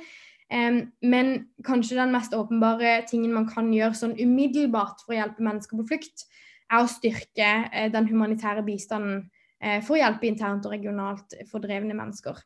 [0.51, 1.29] Men
[1.63, 5.85] kanskje den mest åpenbare tingen man kan gjøre sånn umiddelbart for å hjelpe mennesker på
[5.93, 6.25] flukt,
[6.71, 9.25] er å styrke eh, den humanitære bistanden
[9.61, 12.39] eh, for å hjelpe internt og regionalt fordrevne mennesker.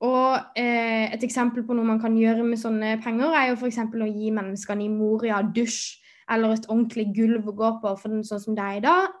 [0.00, 3.80] Og eh, Et eksempel på noe man kan gjøre med sånne penger, er jo f.eks.
[3.84, 5.98] å gi menneskene i Moria dusj
[6.30, 7.94] eller et ordentlig gulv å gå på.
[7.98, 9.16] For den, sånn som det er i dag,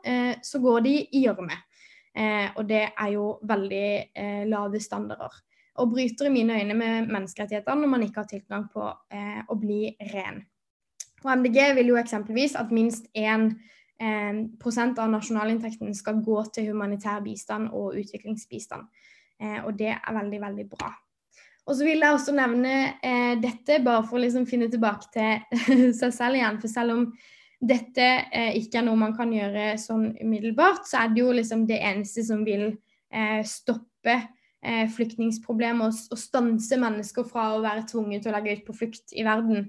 [0.46, 1.56] så går de i gjørme.
[2.54, 5.34] og det er jo veldig lave standarder.
[5.82, 9.90] Og bryter i mine øyne med menneskerettighetene når man ikke har tilgang på å bli
[10.14, 10.44] ren.
[11.24, 13.50] Og MDG vil jo eksempelvis at minst 1
[14.00, 18.86] eh, prosent av nasjonalinntekten skal gå til humanitær bistand og utviklingsbistand.
[19.40, 20.90] Eh, og det er veldig, veldig bra.
[21.68, 25.84] Og så vil jeg også nevne eh, dette, bare for å liksom finne tilbake til
[26.00, 26.58] seg selv igjen.
[26.62, 27.06] For selv om
[27.60, 31.66] dette eh, ikke er noe man kan gjøre sånn umiddelbart, så er det jo liksom
[31.68, 32.66] det eneste som vil
[33.12, 38.58] eh, stoppe eh, flyktningsproblemet og, og stanse mennesker fra å være tvunget til å legge
[38.58, 39.68] ut på flukt i verden.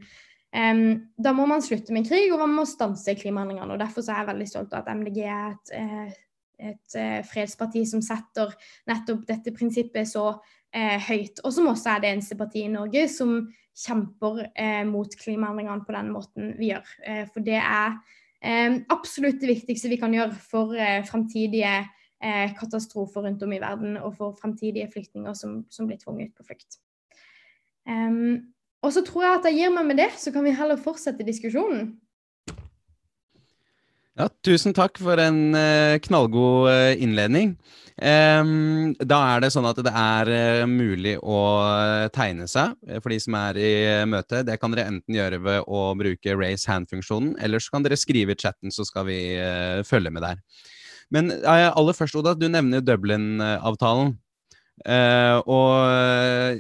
[0.52, 3.72] Da må man slutte med krig, og man må stanse klimaendringene.
[3.72, 6.18] og Derfor er jeg veldig stolt av at MDG er et, eh,
[6.62, 8.54] et, eh, fredsparti som setter
[8.90, 10.28] nettopp dette prinsippet så
[10.74, 11.42] eh, høyt.
[11.44, 13.40] Og som også er det eneste partiet i Norge som
[13.78, 16.94] kjemper eh, mot klimaendringene på den måten vi gjør.
[17.08, 17.98] Eh, for det er
[18.44, 21.82] eh, absolutt det viktigste vi kan gjøre for eh, framtidige
[22.22, 26.76] katastrofer rundt om i verden, og for fremtidige flyktninger som, som blir tvunget på flukt.
[27.90, 28.54] Um,
[28.86, 31.26] og så tror jeg at jeg gir meg med det, så kan vi heller fortsette
[31.26, 31.96] diskusjonen.
[34.22, 37.56] Ja, tusen takk for en uh, knallgod uh, innledning.
[38.02, 41.40] Da er det sånn at det er uh, mulig å
[42.14, 43.72] tegne seg for de som er i
[44.10, 44.44] møte.
[44.46, 48.36] Det kan dere enten gjøre ved å bruke raise hand-funksjonen, eller så kan dere skrive
[48.36, 49.18] i chatten, så skal vi
[49.90, 50.42] følge med der.
[51.14, 54.14] Men aller først, Oda, du nevner Dublin-avtalen.
[55.46, 55.74] og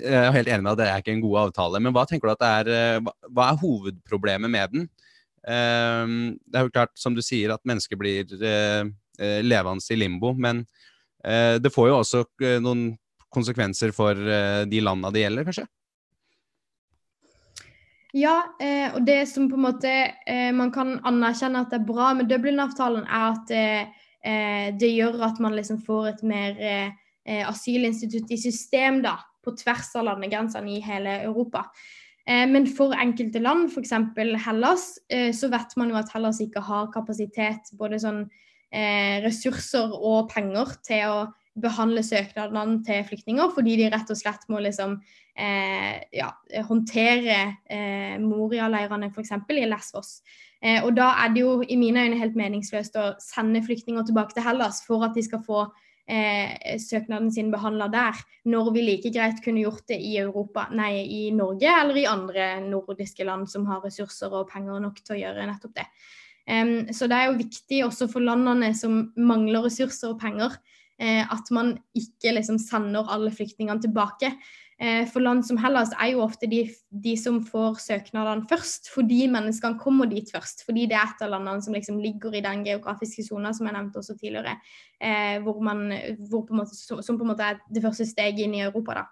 [0.01, 2.29] jeg er helt enig med at det er ikke en god avtale, men hva tenker
[2.29, 4.89] du at det er, hva er hovedproblemet med den?
[5.47, 8.85] Ehm, det er jo klart, som du sier, at mennesker blir eh,
[9.19, 10.33] eh, levende i limbo.
[10.37, 10.65] Men
[11.25, 12.25] eh, det får jo også
[12.61, 12.91] noen
[13.31, 14.17] konsekvenser for
[14.67, 15.69] de landene det gjelder, kanskje?
[18.11, 18.41] Ja,
[18.91, 19.91] og det som på en måte
[20.51, 23.53] man kan anerkjenne at det er bra med Dublin-avtalen, er at
[24.81, 26.59] det, gjør at man liksom får et mer
[27.47, 31.69] asylinstitutt i system da, på tvers av landegrensene i hele Europa.
[32.27, 33.93] Eh, men for enkelte land, f.eks.
[34.45, 38.25] Hellas, eh, så vet man jo at Hellas ikke har kapasitet, både sånn
[38.71, 41.17] eh, ressurser og penger, til å
[41.61, 45.01] behandle søknadene til flyktninger, fordi de rett og slett må liksom
[45.41, 46.27] ja,
[46.67, 47.37] håndtere
[48.21, 49.31] Moria-leirene f.eks.
[49.55, 50.19] i Lesvos.
[50.61, 54.35] Eh, og da er det jo i mine øyne helt meningsløst å sende flyktninger tilbake
[54.35, 55.63] til Hellas for at de skal få
[56.11, 58.17] eh, søknaden sin behandla der,
[58.51, 62.53] når vi like greit kunne gjort det i Europa, nei, i Norge eller i andre
[62.65, 65.87] nordiske land som har ressurser og penger nok til å gjøre nettopp det.
[66.49, 70.57] Um, så det er jo viktig også for landene som mangler ressurser og penger,
[70.99, 74.33] eh, at man ikke liksom sender alle flyktningene tilbake.
[74.81, 79.27] Eh, for land som Hellas er jo ofte de, de, som får søknadene først, fordi
[79.29, 80.65] menneskene kommer dit først.
[80.65, 83.77] Fordi det er et av landene som liksom ligger i den geografiske sona som jeg
[83.77, 84.55] nevnte også tidligere.
[84.97, 85.85] Eh, hvor man,
[86.31, 89.03] hvor på måte, som på en måte er det første steget inn i Europa.
[89.03, 89.05] da.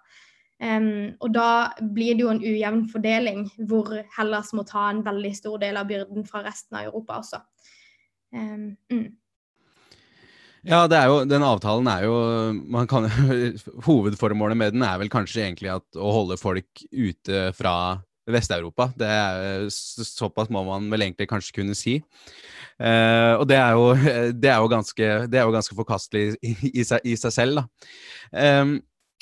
[0.60, 5.32] Um, og da blir det jo en ujevn fordeling, hvor Hellas må ta en veldig
[5.38, 7.40] stor del av byrden fra resten av Europa også.
[8.36, 9.06] Um, mm.
[10.68, 12.16] Ja, jo, den avtalen er jo
[12.92, 13.08] kan,
[13.88, 17.76] Hovedformålet med den er vel kanskje egentlig at, å holde folk ute fra
[18.30, 18.90] Vest-Europa.
[18.98, 21.98] Det er Såpass må man vel egentlig kanskje kunne si.
[22.80, 23.88] Eh, og det er, jo,
[24.44, 27.92] det, er ganske, det er jo, ganske, forkastelig i, i, seg, i seg, selv, da.
[28.44, 28.76] Eh,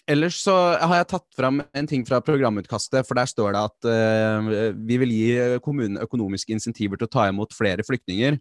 [0.07, 3.91] ellers så har jeg tatt fram en ting fra programutkastet, for der står det at
[3.91, 5.29] eh, vi vil gi
[5.65, 8.39] kommunene økonomiske insentiver til å ta imot flere flyktninger.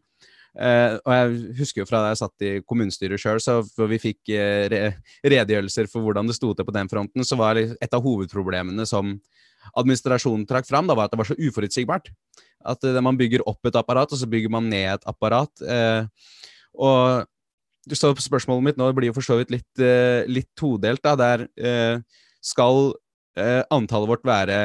[0.56, 4.00] Uh, og jeg husker jo fra da jeg satt i kommunestyret sjøl, så hvor vi
[4.00, 4.80] fikk uh, re
[5.20, 9.18] redegjørelser for hvordan det sto til på den fronten, så var et av hovedproblemene som
[9.76, 12.08] administrasjonen trakk fram, da var at det var så uforutsigbart.
[12.72, 15.52] At uh, man bygger opp et apparat, og så bygger man ned et apparat.
[16.76, 17.26] og
[17.92, 19.82] så spørsmålet mitt nå blir jo for så vidt litt,
[20.26, 21.04] litt todelt.
[21.04, 21.44] da, Der
[22.42, 22.96] skal
[23.70, 24.56] antallet vårt være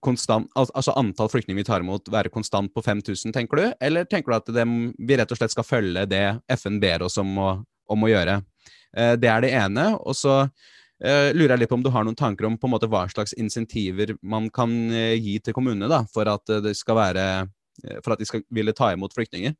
[0.00, 3.64] konstant, altså antall flyktninger vi tar imot, være konstant på 5000, tenker du?
[3.82, 4.66] Eller tenker du at det,
[4.98, 6.24] vi rett og slett skal følge det
[6.60, 7.50] FN ber oss om å,
[7.90, 8.38] om å gjøre?
[8.96, 9.88] Eh, det er det ene.
[9.98, 12.76] Og så uh, lurer jeg litt på om du har noen tanker om på en
[12.76, 17.00] måte hva slags insentiver man kan uh, gi til kommunene da, for at, det skal
[17.00, 17.26] være,
[18.04, 19.56] for at de skal ville ta imot flyktninger?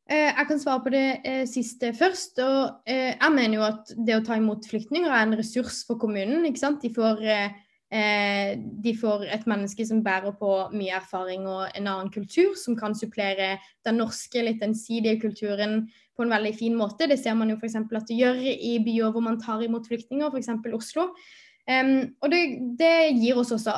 [0.11, 2.39] jeg kan svare på det eh, siste først.
[2.43, 5.99] og eh, Jeg mener jo at det å ta imot flyktninger er en ressurs for
[6.01, 6.45] kommunen.
[6.45, 6.81] ikke sant?
[6.83, 7.21] De får,
[8.85, 12.95] de får, et menneske som bærer på mye erfaring og en annen kultur, som kan
[12.95, 17.09] supplere den norske, litt ensidige kulturen på en veldig fin måte.
[17.09, 17.75] Det ser man jo f.eks.
[17.81, 20.53] at det gjør i byer hvor man tar imot flyktninger, f.eks.
[20.71, 21.09] Oslo.
[21.69, 22.39] Um, og det,
[22.79, 23.73] det, gir oss også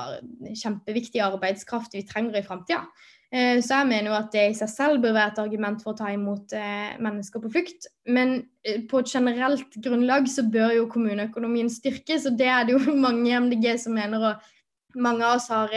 [0.55, 2.85] kjempeviktig arbeidskraft vi trenger i framtida.
[3.33, 5.93] Eh, så jeg mener jo at det i seg selv bør være et argument for
[5.93, 7.89] å ta imot eh, mennesker på flukt.
[8.05, 12.77] Men eh, på et generelt grunnlag så bør jo kommuneøkonomien styrkes, og det er det
[12.77, 15.71] jo mange i MDG som mener, og mange av oss har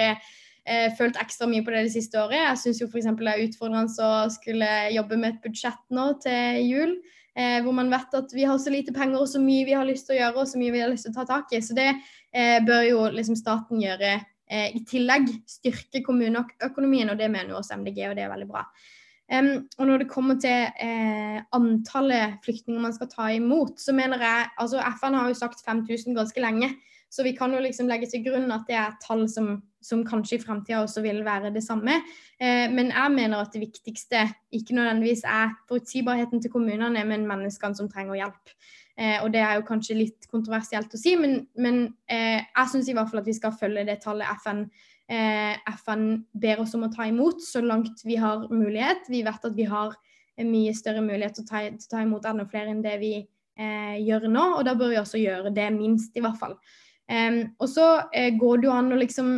[0.99, 2.40] følt ekstra mye på det det siste året.
[2.40, 3.07] Jeg syns jo f.eks.
[3.07, 6.97] det er utfordrende å skulle jobbe med et budsjett nå til jul.
[7.37, 9.85] Eh, hvor man vet at vi har så lite penger og så mye vi har
[9.85, 11.61] lyst til å gjøre og så mye vi har lyst til å ta tak i.
[11.61, 14.14] Så det eh, bør jo liksom staten gjøre
[14.51, 18.67] eh, i tillegg styrke kommuneøkonomien, og det mener også MDG, og det er veldig bra.
[19.27, 24.23] Um, og når det kommer til eh, antallet flyktninger man skal ta imot, så mener
[24.23, 26.71] jeg altså FN har jo sagt 5000 ganske lenge.
[27.11, 30.37] Så vi kan jo liksom legge til grunn at det er tall som, som kanskje
[30.37, 32.01] i framtida også vil være det samme.
[32.40, 37.79] Eh, men jeg mener at det viktigste ikke nødvendigvis er forutsigbarheten til kommunene, men menneskene
[37.79, 38.57] som trenger hjelp.
[38.99, 42.90] Eh, og det er jo kanskje litt kontroversielt å si, men, men eh, jeg syns
[42.90, 44.64] i hvert fall at vi skal følge det tallet FN,
[45.12, 49.11] eh, FN ber oss om å ta imot, så langt vi har mulighet.
[49.12, 49.94] Vi vet at vi har
[50.44, 53.12] mye større mulighet til å ta, til å ta imot enda flere enn det vi
[53.20, 56.57] eh, gjør nå, og da bør vi også gjøre det minst, i hvert fall.
[57.07, 59.29] Og så eh, går det jo an å liksom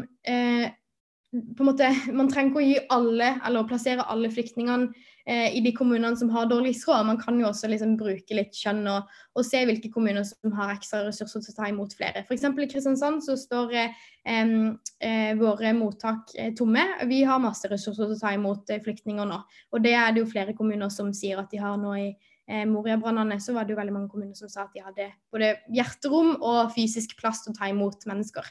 [1.57, 4.89] på en måte, Man trenger ikke å gi alle, eller plassere alle flyktningene
[5.29, 7.07] eh, i de kommunene som har dårligst råd.
[7.09, 10.73] Man kan jo også liksom bruke litt skjønn og, og, se hvilke kommuner som har
[10.75, 12.25] ekstra ressurser til å ta imot flere.
[12.25, 12.49] F.eks.
[12.49, 16.87] i Kristiansand så står eh, våre mottak tomme.
[17.11, 19.43] Vi har masse ressurser til å ta imot flyktninger nå.
[19.75, 22.11] Og det er det jo flere kommuner som sier at de har nå i
[22.49, 25.55] eh, Moria-brannene så var det jo veldig mange kommuner som sa at de hadde både
[25.75, 28.49] hjerterom og fysisk plass til å ta imot mennesker.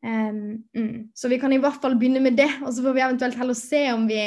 [0.00, 1.10] Um, mm.
[1.14, 3.58] Så vi kan i hvert fall begynne med det, og så får vi eventuelt heller
[3.58, 4.20] se om vi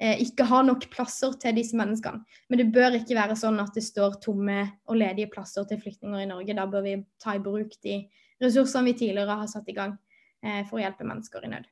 [0.00, 2.24] eh, ikke har nok plasser til disse menneskene.
[2.48, 6.24] Men det bør ikke være sånn at det står tomme og ledige plasser til flyktninger
[6.24, 6.56] i Norge.
[6.56, 8.00] Da bør vi ta i bruk de
[8.42, 9.98] ressursene vi tidligere har satt i gang
[10.44, 11.68] eh, for å hjelpe mennesker i nød.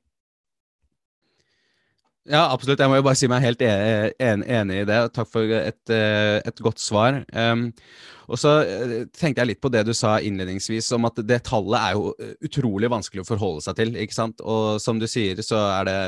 [2.27, 2.81] Ja, absolutt.
[2.83, 4.99] Jeg må jo bare si meg helt e-, en, enig i det.
[5.15, 7.21] Takk for et, eh, et godt svar.
[7.31, 7.69] Um,
[8.27, 11.79] og så eh, tenkte jeg litt på det du sa innledningsvis, om at det tallet
[11.79, 13.95] er jo eh, utrolig vanskelig å forholde seg til.
[14.03, 14.43] ikke sant?
[14.43, 16.01] Og som du sier, så er det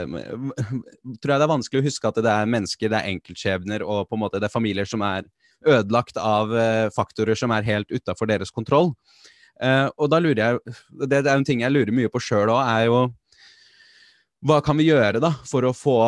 [1.23, 4.11] Tror jeg det er vanskelig å huske at det er mennesker, det er enkeltskjebner, og
[4.11, 5.29] på en måte det er familier som er
[5.67, 6.53] ødelagt av
[6.95, 8.93] faktorer som er helt utafor deres kontroll.
[9.59, 10.77] Uh, og da lurer jeg
[11.11, 13.01] det er en ting jeg lurer mye på sjøl òg, er jo
[14.47, 15.99] hva kan vi gjøre da for å få,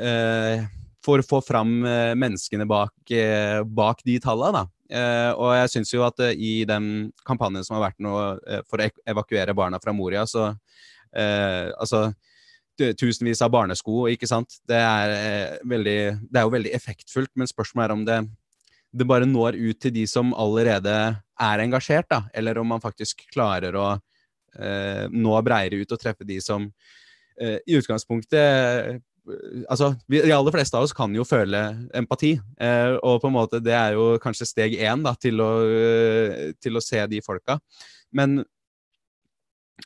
[0.00, 0.64] eh,
[1.04, 4.64] for å få fram eh, menneskene bak, eh, bak de tallene?
[4.64, 4.66] da?
[4.88, 8.14] Eh, og jeg syns jo at eh, i den kampanjen som har vært nå
[8.48, 10.54] eh, for å evakuere barna fra Moria, så
[11.08, 12.10] altså
[12.78, 14.58] tusenvis av barnesko, ikke sant.
[14.68, 18.18] Det er, veldig, det er jo veldig effektfullt, men spørsmålet er om det,
[18.92, 23.24] det bare når ut til de som allerede er engasjert, da, eller om man faktisk
[23.32, 23.88] klarer å
[24.58, 26.68] nå bredere ut og treffe de som
[27.40, 28.96] Eh, i utgangspunktet eh,
[29.68, 31.60] altså, vi, De aller fleste av oss kan jo føle
[31.96, 32.34] empati.
[32.60, 35.50] Eh, og på en måte det er jo kanskje steg én da, til, å,
[36.58, 37.58] til å se de folka.
[38.16, 38.40] Men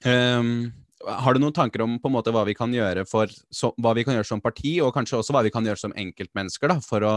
[0.07, 0.71] um,
[1.03, 3.93] har du noen tanker om på en måte hva vi kan gjøre for, så, hva
[3.99, 6.79] vi kan gjøre som parti, og kanskje også hva vi kan gjøre som enkeltmennesker da,
[6.85, 7.17] for å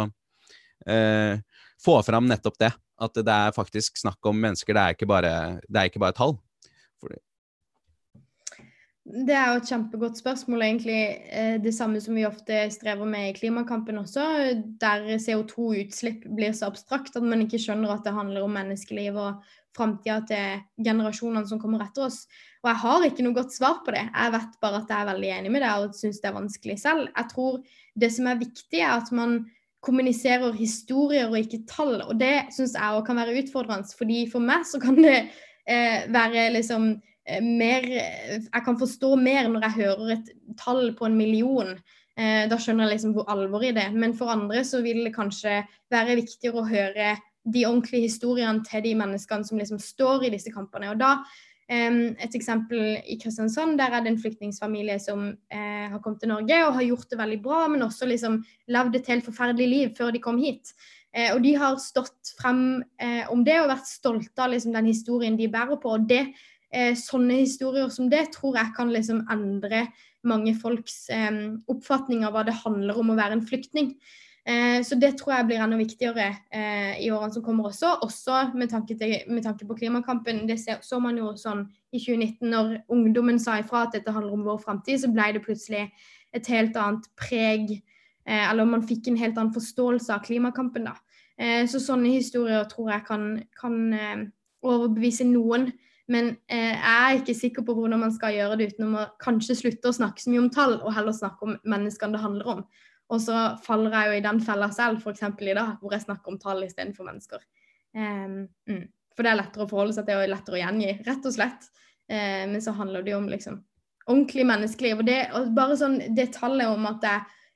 [0.89, 1.38] eh,
[1.86, 2.71] få fram nettopp det?
[3.06, 6.38] At det er faktisk snakk om mennesker, det er ikke bare, er ikke bare tall.
[7.04, 7.21] Fordi,
[9.05, 11.01] det er jo et kjempegodt spørsmål, egentlig.
[11.29, 14.23] Eh, det samme som vi ofte strever med i klimakampen også,
[14.81, 19.45] der CO2-utslipp blir så abstrakt at man ikke skjønner at det handler om menneskeliv og
[19.77, 22.23] framtida til generasjonene som kommer etter oss.
[22.63, 24.07] Og jeg har ikke noe godt svar på det.
[24.07, 26.81] Jeg vet bare at jeg er veldig enig med det og syns det er vanskelig
[26.81, 27.07] selv.
[27.11, 27.61] Jeg tror
[27.93, 29.43] det som er viktig, er at man
[29.85, 31.99] kommuniserer historier og ikke tall.
[32.07, 35.19] Og det syns jeg òg kan være utfordrende, fordi for meg så kan det
[35.69, 36.95] eh, være liksom
[37.41, 41.71] mer Jeg kan forstå mer når jeg hører et tall på en million.
[42.15, 43.88] Eh, da skjønner jeg liksom hvor alvorlig det.
[43.93, 48.85] Men for andre så vil det kanskje være viktigere å høre de ordentlige historiene til
[48.85, 50.93] de menneskene som liksom står i disse kampene.
[50.93, 51.19] Og da
[51.65, 56.59] et eksempel i Kristiansand, der er det en flyktningfamilie som eh, har kommet til Norge
[56.61, 58.35] og har gjort det veldig bra, men også liksom
[58.69, 60.75] levd et helt forferdelig liv før de kom hit.
[61.15, 64.91] Eh, og de har stått frem eh, om det og vært stolte av liksom, den
[64.91, 65.95] historien de bærer på.
[65.95, 66.45] og det eh,
[66.99, 69.85] sånne historier som det tror jeg kan liksom endre
[70.27, 73.93] mange folks eh, oppfatning av hva det handler om å være en flyktning.
[74.45, 78.41] Eh, så det tror jeg blir enda viktigere eh, i årene som kommer også, også
[78.53, 80.43] med tanke, til, med tanke på klimakampen.
[80.45, 84.45] Det så man jo sånn i 2019, når ungdommen sa ifra at dette handler om
[84.45, 85.88] vår framtid, så ble det plutselig
[86.35, 87.73] et helt annet preg,
[88.27, 90.93] eh, eller man fikk en helt annen forståelse av klimakampen, da.
[91.41, 93.25] Eh, så sånne historier tror jeg kan,
[93.57, 93.81] kan
[94.65, 95.71] overbevise noen
[96.11, 99.57] men eh, jeg er ikke sikker på hvordan man skal gjøre det utenom å kanskje
[99.57, 102.65] slutte å snakke så mye om tall, og heller snakke om menneskene det handler om.
[103.13, 105.23] Og så faller jeg jo i den fella selv, f.eks.
[105.25, 107.41] i dag, hvor jeg snakker om tall istedenfor mennesker.
[107.95, 108.85] Um, mm.
[109.15, 111.69] For det er lettere å forholde seg til og lettere å gjengi, rett og slett.
[112.11, 113.61] Eh, men så handler det jo om liksom
[114.05, 115.01] ordentlig menneskeliv.
[115.01, 117.15] Og, det, og bare sånn det tallet om at det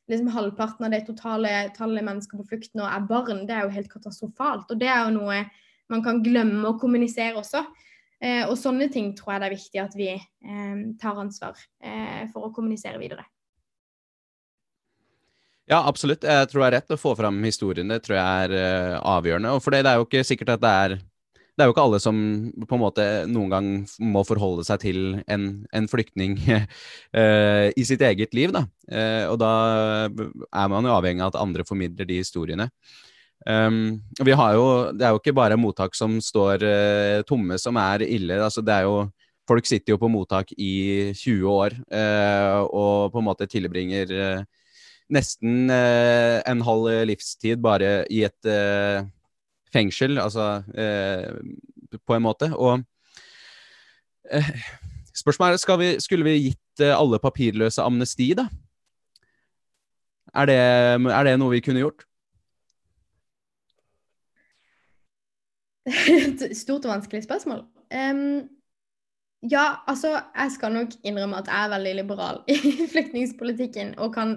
[0.09, 3.75] liksom halvparten av det totale tallet mennesker på flukt nå er barn, det er jo
[3.75, 4.71] helt katastrofalt.
[4.71, 5.43] Og det er jo noe
[5.89, 7.62] man kan glemme å kommunisere også.
[8.19, 12.25] Eh, og sånne ting tror jeg det er viktig at vi eh, tar ansvar eh,
[12.34, 13.23] for å kommunisere videre.
[15.69, 16.25] Ja, absolutt.
[16.25, 17.91] Jeg tror det er rett å få fram historien.
[17.93, 19.51] Det tror jeg er avgjørende.
[19.53, 20.95] Og for det, det er jo ikke sikkert at det er
[21.60, 22.19] det er jo ikke alle som
[22.55, 23.65] på en måte noen gang
[23.99, 28.53] må forholde seg til en, en flyktning uh, i sitt eget liv.
[28.55, 28.62] Da.
[28.88, 29.51] Uh, og da
[30.08, 32.69] er man jo avhengig av at andre formidler de historiene.
[33.50, 37.79] Um, vi har jo, det er jo ikke bare mottak som står uh, tomme som
[37.81, 38.37] er ille.
[38.37, 39.10] altså det er jo
[39.50, 44.43] Folk sitter jo på mottak i 20 år uh, og på en måte tilbringer uh,
[45.10, 48.50] nesten en halv livstid bare i et
[49.73, 50.62] fengsel, altså
[52.06, 52.52] på en måte.
[52.54, 52.83] Og
[55.17, 58.45] Spørsmålet er, vi, skulle vi gitt alle papirløse amnesti, da?
[60.37, 60.60] Er det,
[61.10, 62.06] er det noe vi kunne gjort?
[66.62, 67.65] Stort og vanskelig spørsmål.
[67.90, 68.48] Um,
[69.52, 74.33] ja, altså, jeg skal nok innrømme at jeg er veldig liberal i flyktningpolitikken og kan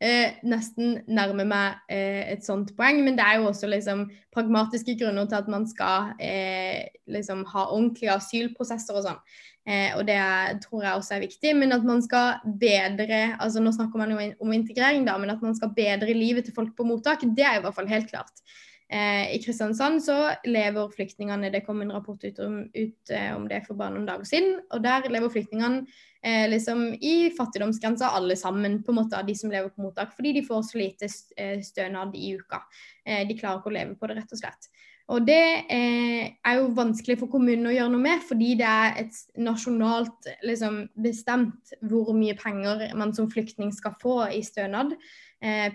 [0.00, 3.02] eh, nesten nærme meg eh, et sånt poeng.
[3.04, 7.66] Men det er jo også liksom pragmatiske grunner til at man skal eh, liksom ha
[7.68, 9.20] ordentlige asylprosesser og sånn.
[9.66, 10.20] Eh, og det
[10.64, 11.52] tror jeg også er viktig.
[11.60, 15.44] Men at man skal bedre altså Nå snakker man jo om integrering, da, men at
[15.44, 18.40] man skal bedre livet til folk på mottak, det er i hvert fall helt klart.
[18.88, 20.14] Eh, I Kristiansand så
[20.46, 24.06] lever flyktningene Det kom en rapport ut om, ut, eh, om det for bare noen
[24.06, 24.60] dager siden.
[24.70, 25.86] og Der lever flyktningene
[26.22, 30.14] eh, liksom i fattigdomsgrensa alle sammen, på en måte av de som lever på mottak.
[30.14, 32.62] Fordi de får så lite eh, stønad i uka.
[33.04, 34.70] Eh, de klarer ikke å leve på det, rett og slett.
[35.06, 39.00] Og det eh, er jo vanskelig for kommunene å gjøre noe med, fordi det er
[39.02, 44.94] et nasjonalt liksom, bestemt hvor mye penger man som flyktning skal få i stønad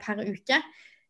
[0.01, 0.57] per uke.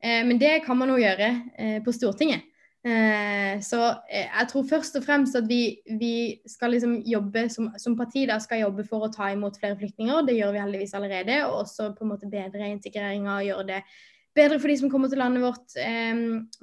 [0.03, 2.47] Eh, men det kan man jo gjøre eh, på Stortinget.
[2.81, 3.77] Eh, så
[4.09, 6.13] jeg tror først og fremst at vi, vi
[6.49, 10.23] skal liksom jobbe som, som, parti da skal jobbe for å ta imot flere flyktninger.
[10.25, 11.37] Det gjør vi heldigvis allerede.
[11.49, 13.83] Og også på en måte bedre integreringa og gjøre det
[14.37, 15.73] bedre for de som kommer til landet vårt.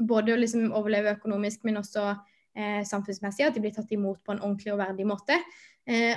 [0.09, 2.15] både å liksom overleve økonomisk, men også
[2.89, 3.45] samfunnsmessig.
[3.45, 5.37] At de blir tatt imot på en ordentlig og verdig måte.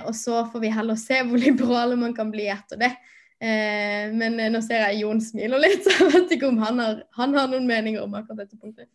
[0.08, 2.94] og så får vi heller se hvor liberale man kan bli etter det.
[3.42, 6.82] Eh, men eh, nå ser jeg Jon smiler litt, så jeg vet ikke om han
[6.82, 8.89] har, han har noen meninger om akkurat dette punktet.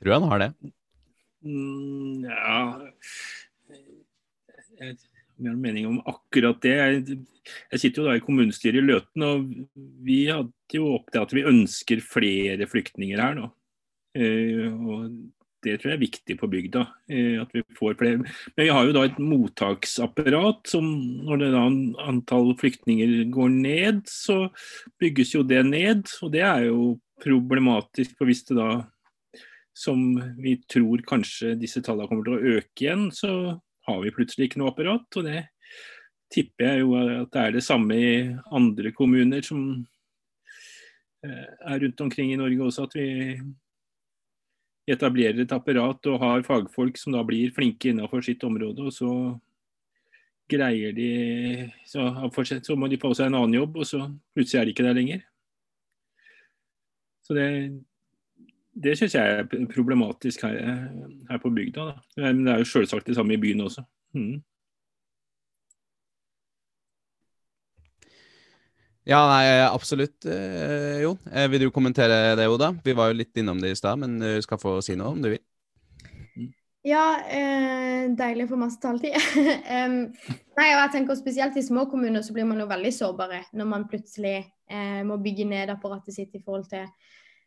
[0.00, 0.50] Tror han har det?
[1.44, 2.60] Mm, ja
[4.80, 6.72] Jeg har en mening om akkurat det.
[6.72, 7.18] Jeg,
[7.74, 9.52] jeg sitter jo da i kommunestyret i Løten, og
[10.06, 13.36] vi hadde jo opp det at vi ønsker flere flyktninger her.
[13.36, 13.50] nå.
[14.14, 15.10] Eh, og
[15.64, 16.84] det tror jeg er viktig på bygda.
[17.08, 18.20] Eh, at vi får flere.
[18.22, 20.88] Men vi har jo da et mottaksapparat som
[21.24, 21.64] når det da
[22.08, 24.48] antall flyktninger går ned, så
[25.02, 26.04] bygges jo det ned.
[26.22, 26.94] Og det er jo
[27.24, 28.16] problematisk.
[28.18, 28.84] For hvis det da,
[29.74, 30.04] som
[30.38, 33.32] vi tror kanskje disse tallene kommer til å øke igjen, så
[33.88, 35.08] har vi plutselig ikke noe apparat.
[35.18, 35.46] Og det
[36.34, 38.14] tipper jeg jo at det er det samme i
[38.54, 39.66] andre kommuner som
[41.24, 42.88] eh, er rundt omkring i Norge også.
[42.88, 43.08] at vi
[44.86, 48.84] etablerer et apparat og har fagfolk som da blir flinke innenfor sitt område.
[48.84, 49.10] og så
[50.50, 52.10] greier de så,
[52.62, 54.02] så, må de få seg en annen jobb, og så
[54.36, 55.22] plutselig er de ikke der lenger.
[57.24, 57.48] Så det,
[58.76, 60.58] det syns jeg er problematisk her,
[61.30, 61.86] her på bygda.
[61.88, 62.26] Da.
[62.26, 63.86] Men det er jo selvsagt det samme i byen også.
[64.12, 64.42] Mm.
[69.04, 71.18] Ja, nei, absolutt, eh, Jon.
[71.30, 72.70] Eh, vil du kommentere det, Oda?
[72.84, 75.20] Vi var jo litt innom det i stad, men du skal få si noe om
[75.20, 75.42] du vil.
[76.84, 79.12] Ja, eh, deilig å få masse taletid.
[79.76, 79.98] um,
[80.56, 83.68] nei, og jeg tenker Spesielt i små kommuner så blir man jo veldig sårbare når
[83.70, 84.34] man plutselig
[84.68, 86.84] eh, må bygge ned apparatet sitt i forhold til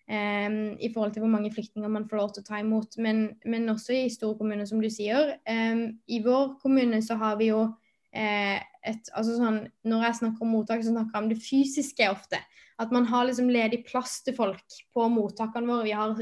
[0.09, 2.97] um, i forhold til hvor mange flyktninger man får lov til å ta imot.
[3.01, 5.35] Men, men også i store kommuner, som du sier.
[5.45, 7.65] Um, I vår kommune så har vi jo
[8.13, 8.57] eh,
[8.87, 12.39] et altså sånn, Når jeg snakker om mottak, så snakker jeg om det fysiske ofte.
[12.77, 15.87] At man har liksom ledig plass til folk på mottakene våre.
[15.87, 16.19] Vi har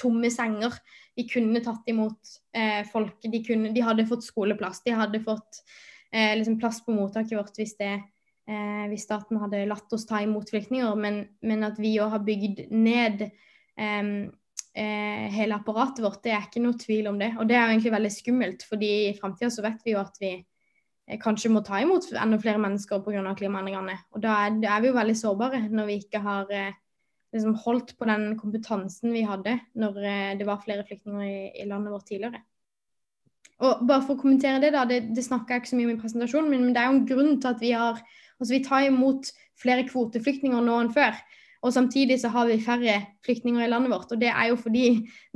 [0.00, 0.74] tomme senger.
[1.18, 3.20] Vi kunne tatt imot eh, folk.
[3.22, 4.82] De, kunne, de, hadde fått skoleplass.
[4.82, 5.62] De hadde fått
[6.10, 7.94] eh, liksom plass på mottaket vårt hvis, det,
[8.50, 10.98] eh, hvis, staten hadde latt oss ta imot flyktninger.
[10.98, 13.28] Men, men at vi òg har bygd ned
[13.78, 17.34] eh, hele apparatet vårt, det er ikke noe tvil om det.
[17.38, 20.18] Og det er jo egentlig veldig skummelt, fordi i framtida så vet vi jo at
[20.18, 20.34] vi
[21.20, 23.34] kanskje må ta imot enda flere mennesker pga.
[23.38, 23.98] klimaendringene.
[24.14, 26.78] Og da er, er, vi jo veldig sårbare når vi ikke har eh,
[27.34, 31.68] liksom holdt på den kompetansen vi hadde når eh, det var flere flyktninger i, i,
[31.68, 32.42] landet vårt tidligere.
[33.62, 35.94] Og bare for å kommentere Det da, det, det snakker jeg ikke så mye om
[35.94, 38.00] i presentasjonen, men, men det er jo en grunn til at vi har
[38.40, 39.30] altså vi tar imot
[39.62, 41.14] flere kvoteflyktninger nå enn før.
[41.62, 44.10] Og samtidig så har vi færre flyktninger i landet vårt.
[44.10, 44.86] Og det er jo fordi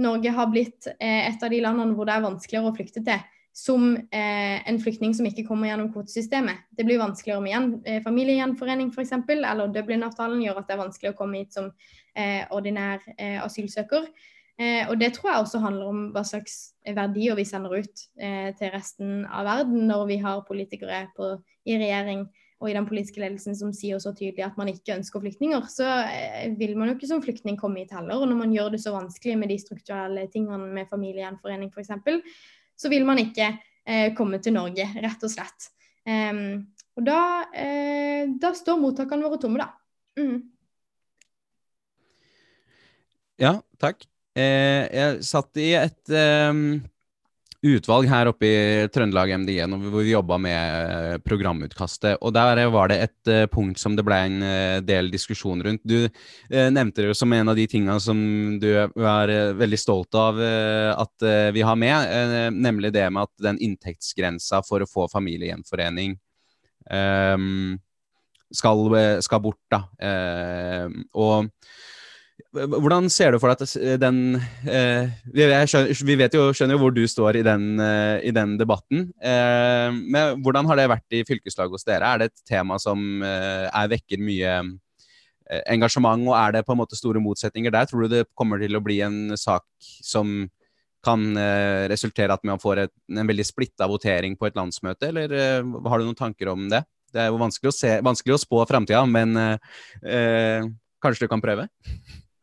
[0.02, 3.22] Norge har blitt eh, et av de landene hvor det er vanskeligere å flykte til
[3.56, 6.66] som eh, en flyktning som ikke kommer gjennom kvotesystemet.
[6.76, 11.12] Det blir vanskeligere med igjen, eh, familiegjenforening f.eks., eller Dublin-avtalen gjør at det er vanskelig
[11.14, 11.70] å komme hit som
[12.12, 14.10] eh, ordinær eh, asylsøker.
[14.60, 18.50] Eh, og Det tror jeg også handler om hva slags verdier vi sender ut eh,
[18.60, 22.26] til resten av verden når vi har politikere på, i regjering
[22.60, 25.88] og i den politiske ledelsen som sier så tydelig at man ikke ønsker flyktninger, så
[26.56, 28.20] vil man jo ikke som flyktning komme hit heller.
[28.20, 31.92] Og når man gjør det så vanskelig med de strukturelle tingene med familiegjenforening f.eks.,
[32.76, 33.50] så vil man ikke
[33.86, 35.70] eh, komme til Norge, rett og slett.
[36.06, 36.66] Um,
[36.96, 37.20] og da,
[37.52, 39.72] eh, da, står mottakene våre tomme, da.
[40.20, 40.38] Mm.
[43.42, 44.06] Ja, takk.
[44.36, 46.78] Eh, jeg satt i et um,
[47.74, 52.18] utvalg her oppe i Trøndelag MDG hvor vi jobba med eh, programutkastet.
[52.20, 54.44] og Der var det et uh, punkt som det ble en
[54.86, 55.82] del diskusjon rundt.
[55.84, 56.06] Du
[56.50, 58.18] nevnte det som en av de tingene som
[58.60, 64.62] du er veldig stolt av at vi har med, nemlig det med at den inntektsgrensa
[64.66, 66.16] for å få familiegjenforening
[66.90, 67.76] um,
[68.54, 68.84] skal,
[69.24, 69.62] skal, bort.
[69.72, 69.82] da.
[71.14, 71.50] og
[72.56, 74.38] hvordan ser du for deg at den
[74.68, 78.56] eh, skjønner, Vi vet jo, skjønner jo hvor du står i den, eh, i den
[78.60, 79.10] debatten.
[79.20, 82.08] Eh, men hvordan har det vært i fylkeslaget hos dere?
[82.08, 86.74] Er det et tema som eh, er, vekker mye eh, engasjement, og er det på
[86.74, 87.88] en måte store motsetninger der?
[87.90, 90.48] Tror du det kommer til å bli en sak som
[91.06, 95.34] kan eh, resultere at man får et, en veldig splitta votering på et landsmøte, eller
[95.62, 96.82] har du noen tanker om det?
[97.14, 99.38] Det er jo vanskelig å, se, vanskelig å spå framtida, men
[101.00, 101.68] kanskje du kan prøve?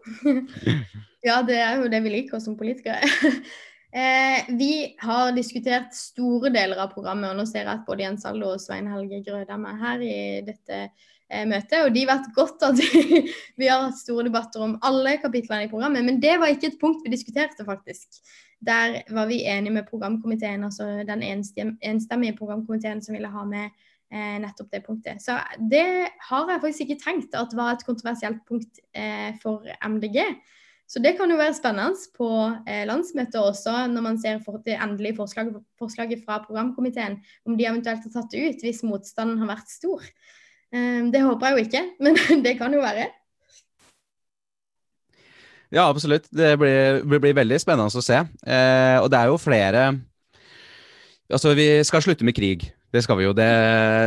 [1.27, 3.07] ja, det er jo det vi liker som politikere.
[4.03, 8.27] eh, vi har diskutert store deler av programmet, og nå ser jeg at både Jens
[8.29, 10.15] Aldo og Svein Helge Grødam er her i
[10.47, 11.79] dette eh, møtet.
[11.81, 12.81] Og de vet godt at
[13.59, 16.81] vi har hatt store debatter om alle kapitlene i programmet, men det var ikke et
[16.81, 18.21] punkt vi diskuterte, faktisk.
[18.63, 23.73] Der var vi enige med programkomiteen, altså den enstemmige programkomiteen som ville ha med
[24.13, 25.21] eh, nettopp det punktet.
[25.23, 25.85] Så det
[26.29, 30.21] har jeg faktisk ikke tenkt at var et kontroversielt punkt eh, for MDG.
[30.93, 32.29] Så det kan jo være spennende på
[32.69, 37.65] eh, landsmøtet også, når man ser for det endelige forslaget, forslaget, fra programkomiteen, om de
[37.65, 40.05] eventuelt har tatt det ut hvis motstanden har vært stor.
[40.73, 43.09] Eh, det håper jeg jo ikke, men det kan jo være.
[45.73, 46.27] Ja, absolutt.
[46.29, 48.19] Det blir, blir veldig spennende å se.
[48.45, 49.93] Eh, og det er jo flere
[51.33, 52.67] Altså, vi skal slutte med krig.
[52.93, 53.33] Det skal vi jo.
[53.33, 53.49] Det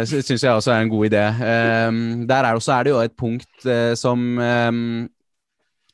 [0.07, 1.25] syns jeg også er en god idé.
[1.89, 5.09] Um, der er, også, er det jo et punkt uh, som um,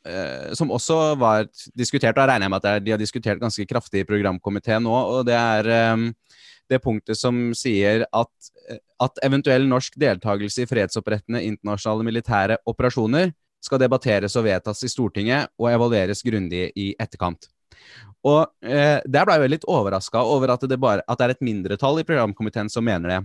[0.05, 4.03] uh, som også var diskutert, og jeg regner med at de har diskutert ganske kraftig
[4.03, 4.93] i programkomiteen nå.
[4.93, 6.11] og Det er um,
[6.69, 8.53] det punktet som sier at,
[9.01, 13.33] at eventuell norsk deltakelse i fredsopprettende internasjonale militære operasjoner
[13.63, 17.49] skal debatteres og vedtas i Stortinget og evalueres grundig i etterkant.
[18.23, 21.45] Og eh, Der ble jeg litt overraska over at det, bare, at det er et
[21.45, 23.21] mindretall i programkomiteen som mener det.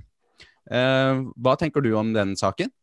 [0.72, 2.74] Eh, hva tenker du om den saken?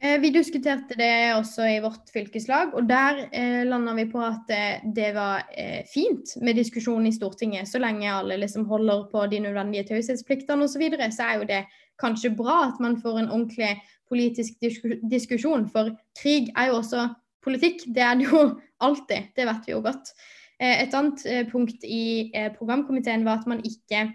[0.00, 4.50] Eh, vi diskuterte det også i vårt fylkeslag, og der eh, landa vi på at
[4.54, 9.26] eh, det var eh, fint med diskusjon i Stortinget, så lenge alle liksom holder på
[9.26, 10.76] de nødvendige taushetspliktene osv.
[10.76, 11.64] Så, videre, så er jo det
[11.98, 13.74] kanskje bra at man får en ordentlig
[14.08, 14.62] politisk
[15.10, 15.90] diskusjon, for
[16.22, 17.08] krig er jo også
[17.42, 17.82] politikk.
[17.90, 18.44] Det er det jo
[18.86, 20.14] alltid, det vet vi jo godt.
[20.58, 24.10] Eh, et annet eh, punkt i eh, programkomiteen var at man ikke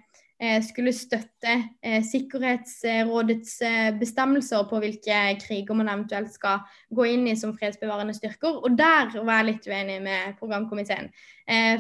[0.66, 1.52] skulle støtte
[2.04, 3.52] Sikkerhetsrådets
[3.96, 8.58] bestemmelser på hvilke kriger man eventuelt skal gå inn i som fredsbevarende styrker.
[8.60, 11.08] Og der var jeg litt uenig med programkomiteen.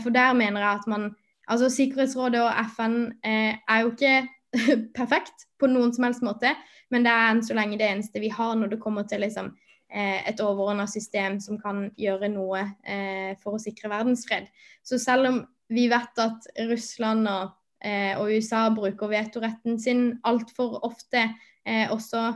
[0.05, 1.09] For der mener jeg at man
[1.51, 2.95] Altså Sikkerhetsrådet og FN
[3.25, 4.29] er jo ikke
[4.99, 6.53] perfekt på noen som helst måte,
[6.87, 9.51] men det er enn så lenge det eneste vi har når det kommer til liksom
[9.93, 14.47] et overordna system som kan gjøre noe eh, for å sikre verdensfred.
[14.81, 15.41] Så selv om
[15.73, 17.53] vi vet at Russland og,
[17.85, 21.29] eh, og USA bruker vetoretten sin altfor ofte,
[21.63, 22.33] også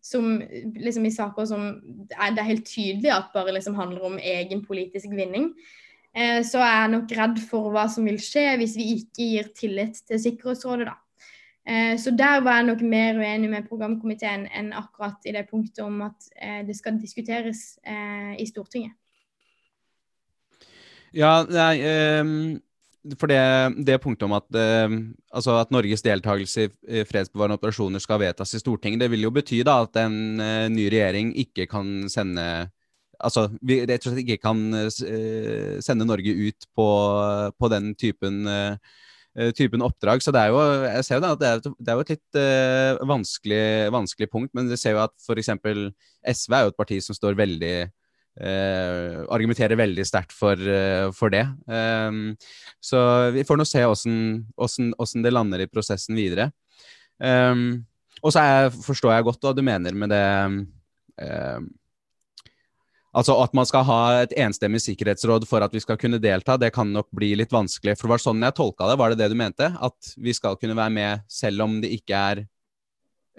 [0.00, 0.28] som
[0.80, 4.62] liksom i saker som er, det er helt tydelig at bare liksom handler om egen
[4.64, 5.50] politisk vinning,
[6.16, 10.00] så er jeg nok redd for hva som vil skje hvis vi ikke gir tillit
[10.08, 10.96] til Sikkerhetsrådet, da.
[11.64, 15.80] Eh, så der var jeg nok mer uenig med programkomiteen enn akkurat i det punktet
[15.86, 18.92] om at eh, det skal diskuteres eh, i Stortinget.
[21.14, 21.78] Ja, nei,
[23.20, 23.38] for det,
[23.86, 24.48] det punktet om at,
[25.30, 29.60] altså at, Norges deltakelse i fredsbevarende operasjoner skal vedtas i Stortinget, det vil jo bety
[29.62, 30.16] da at en
[30.74, 32.66] ny regjering ikke kan sende
[33.24, 34.58] Altså, vi rett og slett ikke kan
[35.86, 36.86] sende Norge ut på,
[37.54, 38.74] på den typen uh,
[39.56, 40.22] typen oppdrag.
[40.22, 42.38] Så det er jo jeg ser jo at det er, det er jo et litt
[42.38, 43.64] uh, vanskelig,
[43.94, 44.52] vanskelig, punkt.
[44.54, 45.50] Men vi ser jo at f.eks.
[46.44, 51.34] SV er jo et parti som står veldig uh, argumenterer veldig sterkt for, uh, for,
[51.34, 51.44] det.
[51.66, 52.34] Um,
[52.82, 56.50] så vi får nå se åssen det lander i prosessen videre.
[57.18, 57.84] Um,
[58.24, 60.62] og så forstår jeg godt hva du mener med det um,
[63.14, 66.72] Altså At man skal ha et enstemmig sikkerhetsråd for at vi skal kunne delta, det
[66.74, 67.94] kan nok bli litt vanskelig.
[67.94, 68.98] For det var sånn jeg tolka det.
[68.98, 69.70] Var det det du mente?
[69.70, 72.42] At vi skal kunne være med selv om det ikke er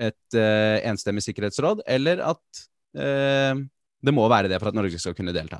[0.07, 1.83] et uh, enstemmig sikkerhetsråd?
[1.91, 2.65] Eller at
[2.95, 3.59] uh,
[4.05, 5.59] det må være det for at Norge skal kunne delta?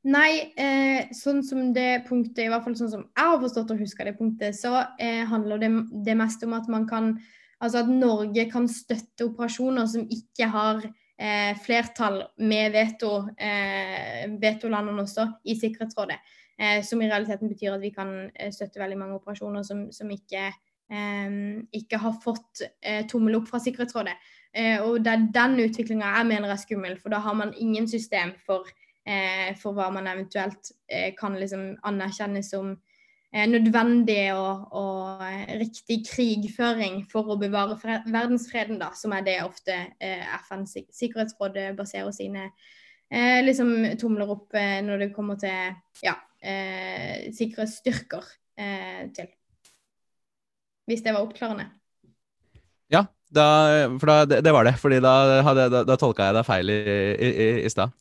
[0.00, 3.82] Nei, eh, sånn som det punktet, i hvert fall sånn som jeg har forstått og
[3.82, 5.68] huska det punktet, så eh, handler det,
[6.06, 7.14] det mest om at man kan
[7.60, 10.78] Altså at Norge kan støtte operasjoner som ikke har
[11.20, 16.18] eh, flertall med veto, eh, vetolandene også i Sikkerhetsrådet.
[16.60, 20.10] Eh, som i realiteten betyr at vi kan eh, støtte veldig mange operasjoner som, som
[20.12, 20.50] ikke,
[20.92, 21.38] eh,
[21.76, 24.16] ikke, har fått eh, tommel opp fra Sikkerhetsrådet.
[24.82, 28.32] og det er den utviklinga jeg mener er skummel, for da har man ingen system
[28.42, 28.66] for,
[29.60, 30.72] for hva man eventuelt
[31.20, 32.72] kan liksom anerkjenne som
[33.30, 35.20] nødvendig og, og,
[35.60, 37.76] riktig krigføring for å bevare
[38.10, 42.48] verdensfreden, da, som er det ofte eh, FNs sikkerhetsråd baserer sine
[43.10, 48.26] eh, liksom tomler opp eh, når det kommer til ja, eh, sikkerhetsstyrker
[48.58, 49.30] eh, til.
[50.90, 51.68] Hvis det var oppklarende.
[52.90, 53.46] Ja, da,
[54.00, 54.74] for da, det, det, var det.
[54.82, 55.14] fordi da,
[55.46, 56.80] hadde, da, da tolka jeg deg feil i,
[57.14, 57.94] i, i, i stad.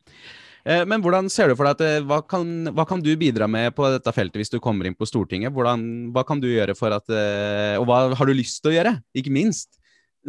[0.68, 3.48] Eh, men hvordan ser du for deg at eh, hva kan, hva kan, du bidra
[3.48, 5.54] med på dette feltet hvis du kommer inn på Stortinget?
[5.56, 8.76] Hvordan, hva kan du gjøre for at eh, Og hva har du lyst til å
[8.76, 9.78] gjøre, ikke minst?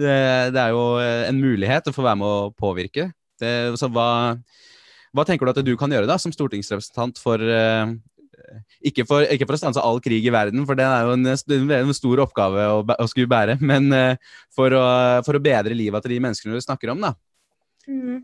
[0.01, 3.09] Det, er jo en mulighet å få være med å påvirke.
[3.43, 4.37] Det, så hva,
[5.13, 7.43] hva tenker du at du kan gjøre da, som stortingsrepresentant for
[8.87, 11.27] ikke, for ikke for, å stanse all krig i verden, for det er jo en,
[11.75, 13.91] en stor oppgave å, å skulle bære, men
[14.55, 14.87] for, å,
[15.27, 17.13] for, å, bedre livet til de menneskene du snakker om, da.
[17.91, 18.23] Mm.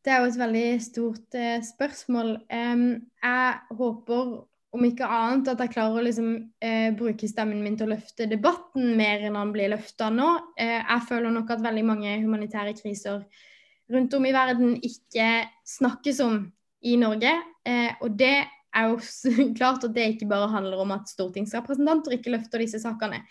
[0.00, 2.36] Det er jo et veldig stort eh, spørsmål.
[2.48, 2.86] Um,
[3.20, 4.32] jeg håper
[4.70, 6.28] om ikke annet at jeg klarer å liksom,
[6.94, 10.28] bruke stemmen min til å løfte debatten mer enn han blir løfta nå.
[10.54, 13.24] jeg føler nok at veldig mange humanitære kriser
[13.90, 15.26] rundt om i verden ikke
[15.66, 16.44] snakkes om
[16.86, 17.32] i Norge.
[17.66, 18.98] Eh, og det er jo
[19.58, 23.22] klart at det ikke bare handler om at stortingsrepresentanter ikke løfter disse sakene,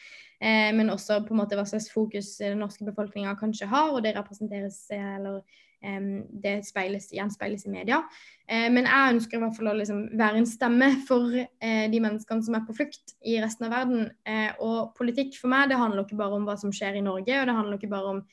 [0.42, 4.04] eh, men også på en måte hva slags fokus den norske befolkninga kanskje har, og
[4.06, 8.02] det representeres eller eh, det speiles, gjenspeiles i media.
[8.50, 12.02] Eh, men jeg ønsker i hvert fall å liksom være en stemme for eh, de
[12.02, 14.08] menneskene som er på flukt i resten av verden.
[14.28, 17.36] Eh, og politikk for meg det handler ikke bare om hva som skjer i Norge,
[17.38, 18.24] og det handler ikke bare om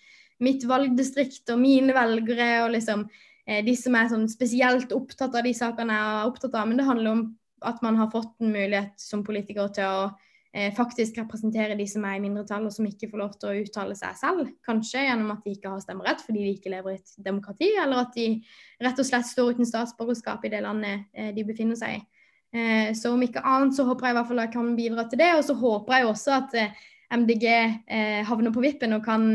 [0.43, 3.07] mitt valgdistrikt og mine velgere og liksom
[3.47, 6.67] de som er sånn spesielt opptatt av de sakene jeg er opptatt av.
[6.67, 7.21] Men det handler om
[7.71, 10.09] at man har fått en mulighet som politiker til å
[10.77, 13.97] faktisk representere de som er i mindretall og som ikke får lov til å uttale
[13.99, 14.51] seg selv.
[14.65, 18.07] Kanskje gjennom at de ikke har stemmerett fordi de ikke lever i et demokrati, eller
[18.07, 18.27] at de
[18.87, 22.03] rett og slett står uten statsborgerskap i det landet eh, de befinner seg i.
[22.57, 25.21] Eh, så om ikke annet så håper jeg i hvert fall jeg kan bidra til
[25.21, 25.33] det.
[25.37, 26.85] Og så håper jeg også at eh,
[27.17, 29.29] MDG eh, havner på vippen og kan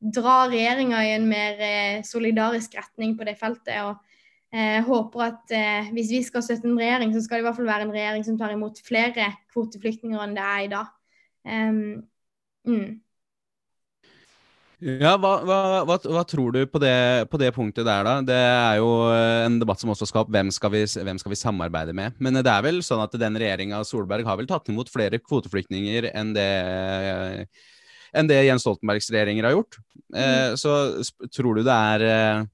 [0.00, 3.76] dra regjeringa i en mer eh, solidarisk retning på det feltet.
[3.84, 4.00] og
[4.54, 7.60] eh, håper at eh, hvis vi skal støtte en regjering, så skal det i hvert
[7.60, 10.90] fall være en regjering som tar imot flere kvoteflyktninger enn det er i dag.
[11.46, 12.02] Um,
[12.68, 12.90] mm.
[14.80, 18.14] Ja, hva, hva, hva, hva, tror du på det, på det, punktet der, da?
[18.24, 20.30] Det er jo en debatt som også skal opp.
[20.32, 22.16] Hvem skal, vi, hvem skal vi samarbeide med?
[22.16, 26.08] Men det er vel sånn at den regjeringa Solberg har vel tatt imot flere kvoteflyktninger
[26.14, 26.48] enn det
[28.16, 29.78] enn det Jens Stoltenbergs regjeringer har gjort.
[30.14, 30.56] Eh, mm.
[30.60, 32.48] så tror du det er eh,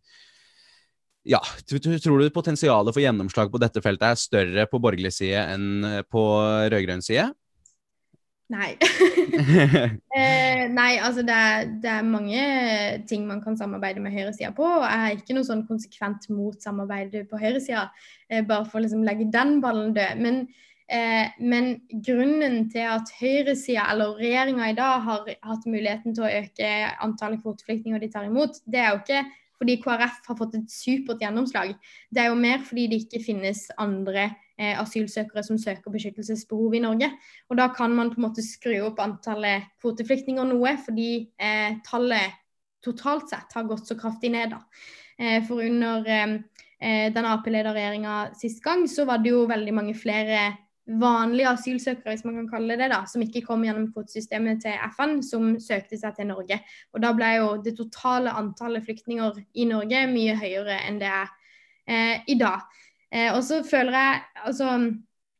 [1.26, 5.82] ja, Tror du potensialet for gjennomslag på dette feltet er større på borgerlig side enn
[6.12, 6.22] på
[6.72, 7.30] rød-grønn side?
[8.52, 8.76] Nei.
[10.18, 12.44] eh, nei, altså det er, det er, mange
[13.10, 14.66] ting man kan samarbeide med høyresida på.
[14.66, 17.88] og Jeg er ikke noe sånn konsekvent mot samarbeid på høyresida,
[18.30, 20.22] eh, bare for å liksom legge den ballen død.
[20.22, 20.46] Men
[20.86, 26.30] Eh, men grunnen til at høyresida, eller regjeringa i dag, har hatt muligheten til å
[26.30, 26.68] øke
[27.02, 29.24] antallet kvoteflyktninger de tar imot, det er jo ikke
[29.60, 31.74] fordi KrF har fått et supert gjennomslag.
[32.10, 34.28] Det er jo mer fordi det ikke finnes andre
[34.58, 37.10] eh, asylsøkere som søker beskyttelsesbehov i Norge.
[37.50, 42.36] Og da kan man på en måte skru opp antallet kvoteflyktninger noe, fordi eh, tallet
[42.86, 44.54] totalt sett har gått så kraftig ned.
[44.54, 44.62] da.
[45.18, 46.36] Eh, for under eh,
[46.80, 50.50] eh, den Ap-lederregjeringa sist gang, så var det jo veldig mange flere
[50.86, 55.16] vanlige asylsøkere, hvis man kan kalle det da, som ikke kom gjennom kvotesystemet til FN,
[55.26, 56.60] som søkte seg til Norge.
[56.94, 61.32] Og Da ble jo det totale antallet flyktninger i Norge mye høyere enn det er
[61.88, 62.62] eh, i dag.
[63.10, 64.70] Eh, og så føler jeg altså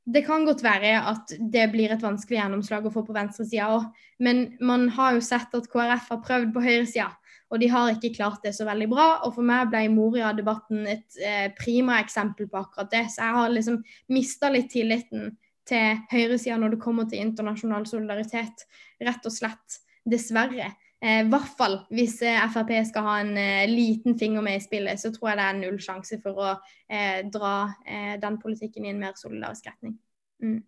[0.06, 3.88] det kan godt være at det blir et vanskelig gjennomslag å få på venstresida òg,
[4.22, 7.08] men man har jo sett at KrF har prøvd på høyresida,
[7.50, 9.06] og de har ikke klart det så veldig bra.
[9.26, 13.04] Og for meg ble Moria-debatten et eh, prima eksempel på akkurat det.
[13.14, 13.82] Så jeg har liksom
[14.14, 15.36] mista litt tilliten
[15.66, 18.66] til høyresida når det kommer til internasjonal solidaritet,
[19.02, 19.82] rett og slett.
[20.06, 20.72] Dessverre.
[21.02, 24.60] Eh, I eh, hvert fall hvis eh, Frp skal ha en eh, liten finger med
[24.60, 26.52] i spillet, så tror jeg det er null sjanse for å
[26.90, 29.98] eh, dra eh, den politikken i en mer solidarisk retning.
[30.42, 30.60] Mm.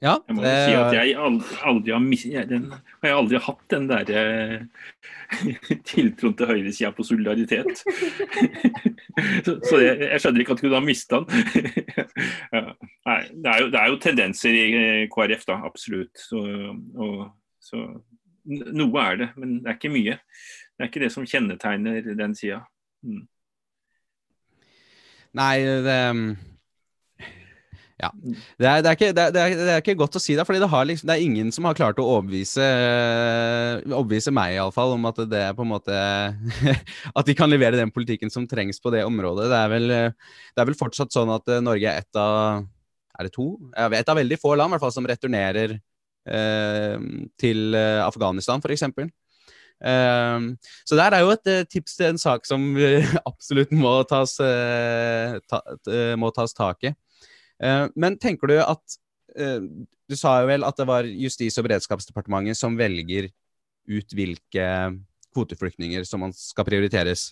[0.00, 3.18] Ja, jeg må jo si at jeg aldri, aldri har, mis, jeg, den, jeg har
[3.20, 4.22] aldri hatt den derre
[4.62, 4.86] uh,
[5.90, 7.82] tiltroen til høyresida på solidaritet.
[9.44, 11.44] så, så jeg, jeg, skjønner ikke at du har mista den.
[12.56, 12.64] ja,
[13.10, 16.24] nei, det, er jo, det, er jo, tendenser i eh, KrF, da, absolutt.
[16.24, 16.40] Så,
[16.96, 17.22] og,
[17.60, 17.84] så,
[18.48, 20.16] noe er det, men det er ikke mye.
[20.72, 22.62] Det er ikke det som kjennetegner den sida.
[23.04, 23.26] Mm.
[25.36, 26.00] Nei, det
[28.00, 28.08] ja.
[28.16, 30.56] Det er, det, er ikke, det, er, det er, ikke, godt å si det, for
[30.56, 32.64] liksom, det, er ingen som har klart å overbevise,
[33.90, 35.98] overbevise meg iallfall om at det er på en måte
[37.18, 39.50] At de kan levere den politikken som trengs på det området.
[39.52, 42.64] Det er vel, det er vel fortsatt sånn at Norge er et av
[43.18, 43.52] Er det to?
[43.76, 47.08] Et av veldig få land i hvert fall, som returnerer eh,
[47.40, 48.88] til Afghanistan, f.eks.
[49.80, 50.52] Uh,
[50.84, 52.64] så der er jo et uh, tips til en sak som
[53.30, 55.62] absolutt må tas, ta,
[56.20, 56.96] må tas tak i.
[57.60, 58.96] Eh, men tenker du at
[59.36, 59.60] eh,
[60.08, 63.28] Du sa jo vel at det var Justis- og beredskapsdepartementet som velger
[63.90, 64.64] ut hvilke
[65.34, 67.30] kvoteflyktninger som man skal prioriteres,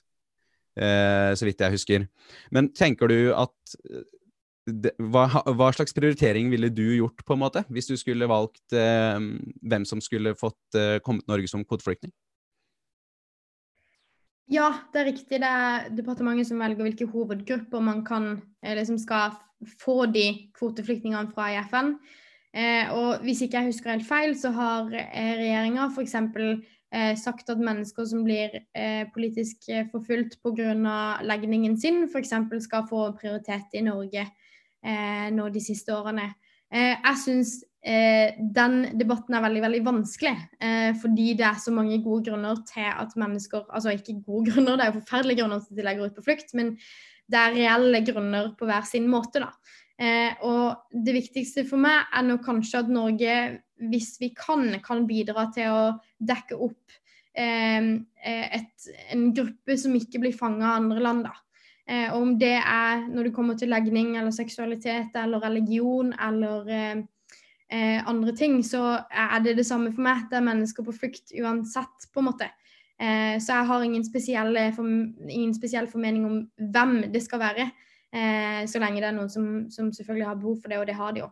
[0.78, 2.06] eh, så vidt jeg husker.
[2.54, 3.74] Men tenker du at
[4.68, 10.02] hva, slags prioritering ville du gjort, på en måte, hvis du skulle valgt hvem som
[10.04, 12.12] skulle fått eh, kommet Norge som kvoteflyktning?
[14.48, 15.40] Ja, det er riktig.
[15.42, 19.34] Det er departementet som velger hvilke hovedgrupper man kan, liksom skal
[19.78, 21.94] få de kvoteflyktningene fra i FN.
[22.56, 26.16] Eh, og hvis ikke jeg husker helt feil, så har eh, regjeringa f.eks.
[26.88, 30.72] Eh, sagt at mennesker som blir eh, politisk eh, forfulgt pga.
[31.22, 32.32] legningen sin, f.eks.
[32.64, 36.30] skal få prioritet i Norge eh, nå de siste årene.
[36.72, 40.32] Eh, jeg syns den debatten er veldig veldig vanskelig,
[41.00, 44.84] fordi det er så mange gode grunner til at mennesker Altså ikke gode grunner, det
[44.84, 46.74] er jo forferdelige grunner til at de legger ut på flukt, men
[47.28, 49.42] det er reelle grunner på hver sin måte.
[49.44, 49.52] da.
[49.98, 53.34] Eh, og det viktigste for meg er nå kanskje at Norge,
[53.90, 55.82] hvis vi kan, kan bidra til å
[56.18, 56.96] dekke opp
[57.34, 61.28] eh, et, en gruppe som ikke blir fanga av andre land.
[61.28, 61.36] da.
[61.88, 66.98] Eh, om det er når det kommer til legning eller seksualitet eller religion eller eh,
[67.72, 70.26] eh, andre ting, så er det det samme for meg.
[70.28, 72.50] Det er mennesker på flukt uansett, på en måte.
[72.98, 76.38] Eh, så jeg har ingen spesiell, ingen spesiell, formening om
[76.74, 77.68] hvem det skal være.
[78.10, 80.96] Eh, så lenge det er noen som, som, selvfølgelig har behov for det, og det
[80.98, 81.28] har de jo.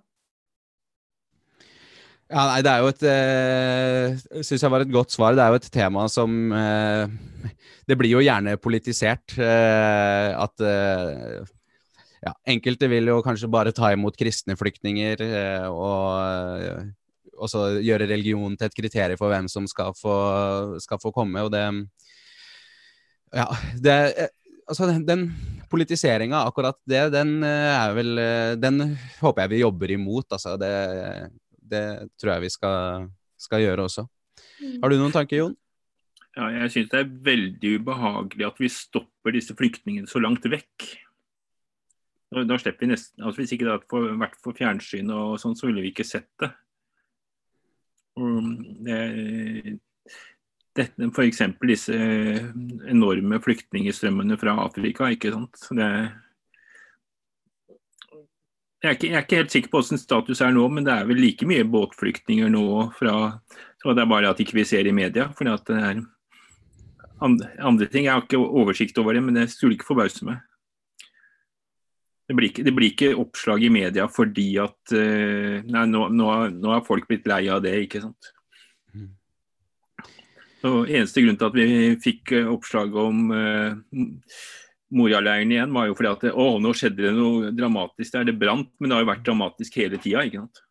[2.27, 5.35] Ja, nei, Det er jo et eh, synes jeg var et godt svar.
[5.39, 7.07] Det er jo et tema som eh,
[7.87, 9.37] Det blir jo gjerne politisert.
[9.39, 11.47] Eh, at eh,
[12.27, 15.23] ja, enkelte vil jo kanskje bare ta imot kristne flyktninger.
[15.23, 16.91] Eh, og
[17.37, 20.17] også gjøre religion til et kriterium for hvem som skal få,
[20.83, 21.45] skal få komme.
[21.47, 21.65] Og det
[23.35, 23.47] Ja,
[23.83, 24.31] det
[24.67, 25.21] Altså, den, den
[25.71, 30.57] politiseringa, akkurat det, den eh, er vel eh, Den håper jeg vi jobber imot, altså.
[30.59, 30.73] Det,
[31.71, 31.85] det
[32.19, 33.07] tror jeg vi skal,
[33.39, 34.07] skal gjøre også.
[34.59, 34.77] Mm.
[34.83, 35.55] Har du noen tanker, Jon?
[36.37, 40.91] Ja, jeg syns det er veldig ubehagelig at vi stopper disse flyktningene så langt vekk.
[42.37, 45.71] Da slipper vi nesten, altså Hvis ikke det hadde vært for fjernsyn og sånn, så
[45.71, 46.51] ville vi ikke sett det.
[48.17, 49.01] Det,
[50.77, 51.43] dette, F.eks.
[51.69, 51.97] disse
[52.89, 55.11] enorme flyktningstrømmene fra Afrika.
[55.13, 55.61] ikke sant?
[55.77, 55.91] Det,
[58.83, 60.95] jeg, er ikke, jeg er ikke helt sikker på hvordan status er nå, men det
[60.95, 62.67] er vel like mye båtflyktninger nå
[62.99, 63.17] fra
[63.83, 65.29] så Det er bare at ikke vi ser i media.
[65.37, 66.01] for det er
[67.21, 68.05] andre, andre ting.
[68.05, 70.41] Jeg har ikke oversikt over det, men det skulle ikke forbause meg.
[72.27, 76.31] Det blir, ikke, det blir, ikke, oppslag i media fordi at uh, Nei, nå, nå,
[76.57, 78.33] nå, har folk blitt lei av det, ikke sant.
[78.91, 79.13] Mm.
[80.63, 81.69] Så Eneste grunn til at vi
[82.03, 83.79] fikk uh, oppslag om uh,
[84.97, 88.27] Moria-leiren igjen, var jo fordi at å, nå skjedde det noe dramatisk der.
[88.29, 90.63] Det brant, men det har jo vært dramatisk hele tida, ikke sant.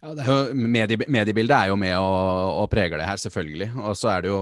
[0.00, 3.70] Ja, er medie, mediebildet er jo med og, og preger det her, selvfølgelig.
[3.82, 4.40] Og så er det jo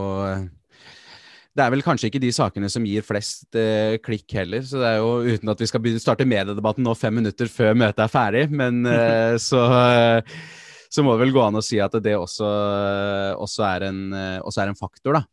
[1.59, 4.63] det er vel kanskje ikke de sakene som gir flest eh, klikk heller.
[4.67, 7.75] Så det er jo uten at vi skal begynne, starte mediedebatten nå fem minutter før
[7.79, 10.39] møtet er ferdig, men eh, så, eh,
[10.87, 12.51] så, må det vel gå an å si at det også,
[13.43, 15.25] også, er, en, eh, også er, en, faktor, da.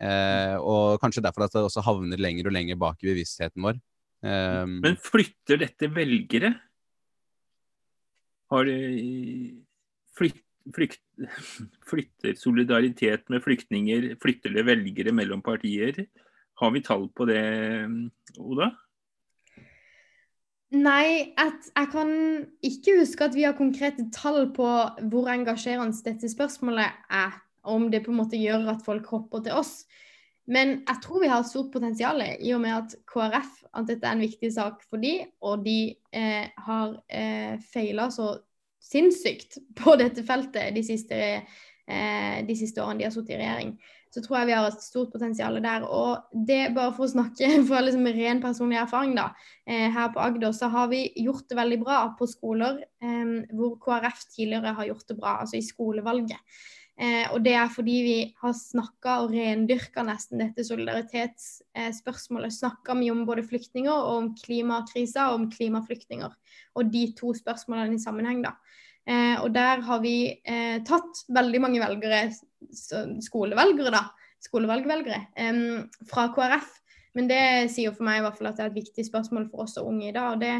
[0.00, 3.76] Eh, og kanskje derfor at det også havner lenger og lenger bak i bevisstheten vår.
[4.24, 6.54] Eh, men flytter dette velgere?
[8.54, 9.63] Har flytt,
[10.74, 11.02] flykt,
[11.88, 16.06] flytter solidaritet med flyktninger, flytter det velgere mellom partier?
[16.60, 17.44] Har vi tall på det,
[18.38, 18.70] Oda?
[20.74, 22.08] Nei, jeg kan
[22.64, 24.66] ikke huske at vi har konkrete tall på
[25.10, 27.40] hvor engasjerende dette spørsmålet er.
[27.64, 29.84] Om det på en måte gjør at folk hopper til oss.
[30.44, 34.04] Men jeg tror vi har et stort potensial i og med at KrF at dette
[34.04, 38.34] er en viktig sak for de, og de eh, har eh, feila så
[38.84, 41.18] sinnssykt på dette feltet de siste,
[41.88, 43.76] eh, de siste årene de har sittet i regjering.
[44.14, 45.86] Så tror jeg vi har et stort potensial der.
[45.90, 49.30] Og det, bare for å snakke fra liksom ren personlig erfaring, da.
[49.66, 53.74] Eh, her på Agder så har vi gjort det veldig bra på skoler eh, hvor
[53.82, 56.62] KrF tidligere har gjort det bra, altså i skolevalget.
[56.94, 62.52] Eh, og det er fordi vi har snakka og rendyrka nesten dette solidaritetsspørsmålet.
[62.52, 66.36] Eh, snakka mye om både flyktninger og om klimakrisa og om klimaflyktninger.
[66.78, 68.54] Og de to spørsmålene i sammenheng, da.
[69.10, 70.16] Eh, og der har vi
[70.46, 72.28] eh, tatt veldig mange velgere,
[73.26, 74.06] skolevelgere, da.
[74.44, 75.20] Skolevalgvelgere
[76.10, 76.72] fra KrF.
[77.14, 77.42] Men det
[77.72, 79.78] sier jo for meg i hvert fall at det er et viktig spørsmål for oss
[79.80, 80.34] og unge i dag.
[80.34, 80.56] og det,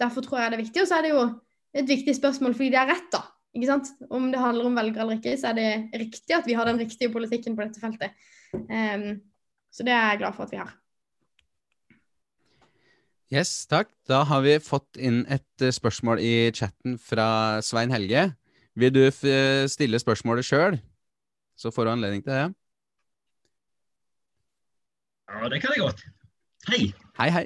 [0.00, 0.82] Derfor tror jeg det er viktig.
[0.82, 1.22] Og så er det jo
[1.74, 3.22] et viktig spørsmål fordi det er rett, da.
[3.54, 3.90] Ikke sant?
[4.10, 6.80] Om det handler om velgere eller ikke, så er det riktig at vi har den
[6.82, 8.16] riktige politikken på dette feltet.
[8.54, 9.20] Um,
[9.70, 10.72] så det er jeg glad for at vi har.
[13.34, 13.88] Yes, takk.
[14.10, 18.28] Da har vi fått inn et eh, spørsmål i chatten fra Svein Helge.
[18.78, 19.02] Vil du
[19.70, 20.76] stille spørsmålet sjøl,
[21.58, 22.46] så får du anledning til det.
[25.30, 26.04] Ja, det kan jeg godt.
[26.68, 26.80] Hei.
[27.18, 27.44] Hei, hei.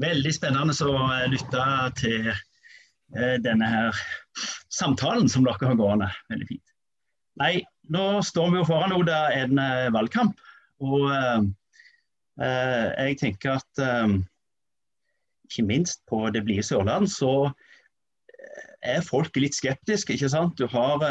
[0.00, 0.96] Veldig spennende å
[1.30, 1.64] lytte
[2.00, 2.49] til Eh,
[3.42, 3.96] denne her
[4.70, 6.06] samtalen som dere har gående.
[6.30, 6.70] Veldig fint.
[7.40, 10.38] Nei, nå står vi jo foran er en uh, valgkamp.
[10.84, 11.40] Og uh,
[12.40, 13.84] uh, jeg tenker at
[15.50, 17.50] ikke minst på det blide Sørland så
[18.86, 20.54] er folk litt skeptiske, ikke sant.
[20.56, 21.02] Du har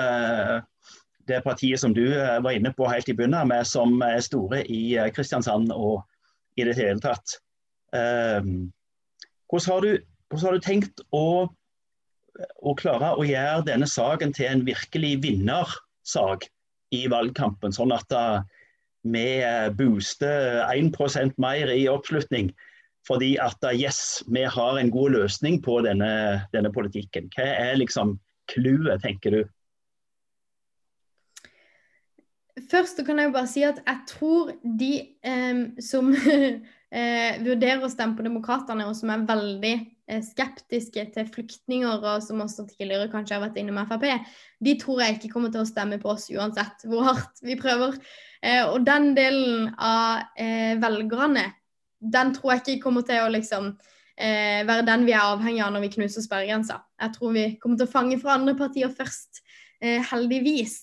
[1.27, 4.95] det partiet som du var inne på helt i bunnen med, som er store i
[5.13, 6.01] Kristiansand og
[6.57, 7.35] i det hele tatt.
[7.91, 9.99] Hvordan har, du,
[10.31, 11.51] hvordan har du tenkt å
[12.61, 16.47] å klare å gjøre denne saken til en virkelig vinnersak
[16.95, 18.41] i valgkampen, sånn at uh,
[19.03, 19.41] vi
[19.77, 22.49] booster 1% mer i oppslutning.
[23.07, 26.11] Fordi at uh, yes, vi har en god løsning på denne,
[26.55, 27.29] denne politikken.
[27.35, 28.17] Hva er liksom
[28.51, 29.41] clouet, tenker du?
[32.67, 34.91] Først kan jeg bare si at jeg tror de
[35.23, 39.87] eh, som eh, vurderer å stemme på Demokratene, og som er veldig eh,
[40.25, 44.07] skeptiske til flyktninger, og som også tidligere kanskje har vært innom Frp,
[44.65, 47.97] de tror jeg ikke kommer til å stemme på oss uansett hvor hardt vi prøver.
[48.41, 51.49] Eh, og den delen av eh, velgerne,
[51.99, 53.73] den tror jeg ikke kommer til å liksom
[54.15, 56.81] eh, være den vi er avhengig av når vi knuser sperregrensa.
[57.01, 59.43] Jeg tror vi kommer til å fange fra andre partier først,
[59.79, 60.73] heldigvis.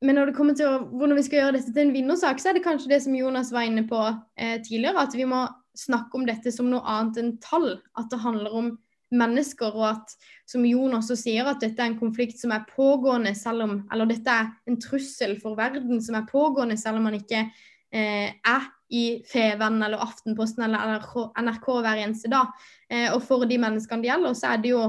[0.00, 2.50] Men når det kommer til å, hvordan vi skal gjøre dette til en vinnersak, så
[2.50, 3.98] er det kanskje det som Jonas var inne på
[4.38, 5.42] eh, tidligere, at vi må
[5.78, 7.76] snakke om dette som noe annet enn tall.
[7.98, 8.70] At det handler om
[9.14, 10.14] mennesker, og at,
[10.48, 14.10] som Jon også sier, at dette er en konflikt som er pågående selv om Eller
[14.10, 18.68] dette er en trussel for verden som er pågående selv om man ikke eh, er
[18.88, 21.02] i Feven eller Aftenposten eller
[21.44, 22.52] NRK hver eneste dag.
[22.90, 24.86] Eh, og for de menneskene det gjelder, så er det jo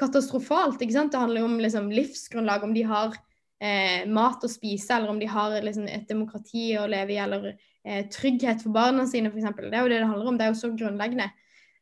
[0.00, 0.80] katastrofalt.
[0.80, 1.12] ikke sant?
[1.12, 3.16] Det handler jo om liksom, livsgrunnlag, om de har
[3.62, 7.52] eh, mat å spise, eller om de har liksom, et demokrati å leve i, eller
[7.86, 9.50] eh, trygghet for barna sine, f.eks.
[9.60, 10.38] Det er jo det det handler om.
[10.38, 11.30] Det er jo så grunnleggende.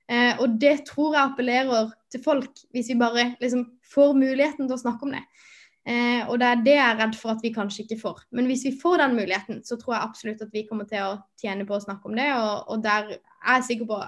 [0.08, 4.76] Eh, og det tror jeg appellerer til folk, hvis vi bare liksom, får muligheten til
[4.76, 5.24] å snakke om det.
[5.88, 8.22] Eh, og det er det jeg er redd for at vi kanskje ikke får.
[8.36, 11.18] Men hvis vi får den muligheten, så tror jeg absolutt at vi kommer til å
[11.40, 12.28] tjene på å snakke om det.
[12.36, 14.04] Og, og der er jeg sikker på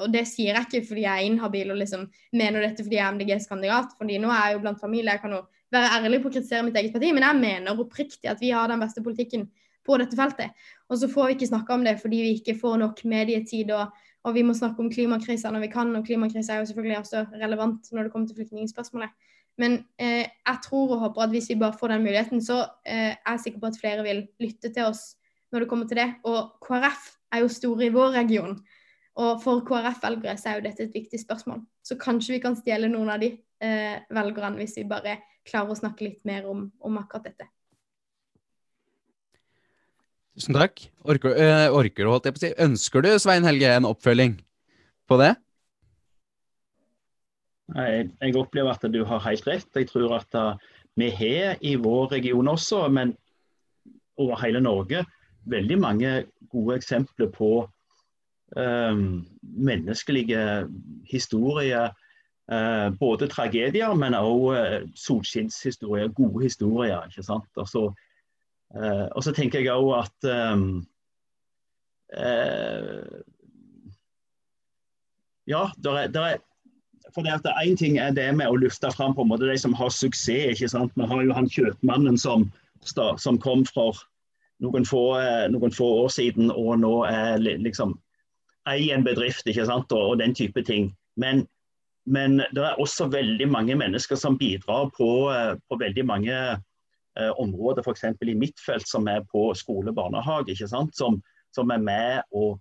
[0.00, 3.04] og det sier jeg ikke fordi jeg er inhabil og liksom mener dette fordi jeg
[3.04, 3.90] er MDGs kandidat.
[3.98, 5.42] fordi nå er jeg jo blant familie, jeg kan jo
[5.74, 8.70] være ærlig på å kritisere mitt eget parti, men jeg mener oppriktig at vi har
[8.70, 9.44] den beste politikken
[9.84, 10.54] på dette feltet.
[10.88, 13.92] Og så får vi ikke snakke om det fordi vi ikke får nok medietid, og,
[14.24, 17.24] og vi må snakke om klimakrisa når vi kan, og klimakrisa er jo selvfølgelig også
[17.42, 19.12] relevant når det kommer til flyktningspørsmålet.
[19.60, 23.14] Men eh, jeg tror og håper at hvis vi bare får den muligheten, så eh,
[23.14, 25.12] er jeg sikker på at flere vil lytte til oss
[25.52, 26.08] når det kommer til det.
[26.26, 28.56] Og KrF er jo store i vår region.
[29.22, 31.62] Og for KrF-velgere så er jo dette et viktig spørsmål.
[31.86, 33.30] Så kanskje vi kan stjele noen av de
[33.62, 37.46] eh, velgerne hvis vi bare klarer å snakke litt mer om, om akkurat dette.
[40.34, 40.80] Tusen takk.
[41.06, 42.52] Orker, øh, orker, holdt jeg på å si.
[42.64, 44.38] Ønsker du, Svein Helge, en oppfølging
[45.06, 45.34] på det?
[47.74, 49.68] Jeg, jeg opplever at du har helt rett.
[49.78, 53.14] Jeg tror at uh, vi har i vår region også, men
[54.18, 55.04] over hele Norge,
[55.50, 56.12] veldig mange
[56.50, 57.52] gode eksempler på
[58.56, 60.66] um, menneskelige
[61.10, 61.92] historier
[62.44, 67.06] Uh, både tragedier, men også uh, solskinnshistorier, gode historier.
[67.08, 67.48] ikke sant?
[67.56, 67.86] Og så,
[68.74, 70.66] eh, og så tenker jeg òg at um,
[72.16, 73.22] eh,
[75.46, 76.36] Ja, der er, der er
[77.14, 79.58] for det at Én ting er det med å løfte fram på en måte de
[79.60, 80.56] som har suksess.
[80.56, 80.92] ikke sant?
[80.96, 82.48] Vi har jo han kjøpmannen som,
[82.82, 84.00] som kom for
[84.64, 85.20] noen få,
[85.52, 87.92] noen få, år siden og nå er liksom
[88.66, 89.92] eier en bedrift ikke sant?
[89.92, 90.94] Og, og den type ting.
[91.20, 91.44] Men
[92.04, 96.36] men det er også veldig mange mennesker som bidrar på, eh, på veldig mange
[97.20, 98.04] eh, områder, f.eks.
[98.22, 100.56] i mitt felt, som er på skole og barnehage.
[100.68, 101.20] Som,
[101.54, 102.54] som er med å,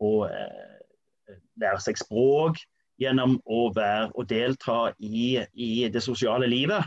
[0.00, 2.60] å eh, lære seg språk
[3.00, 6.84] gjennom å være og delta i, i det sosiale livet.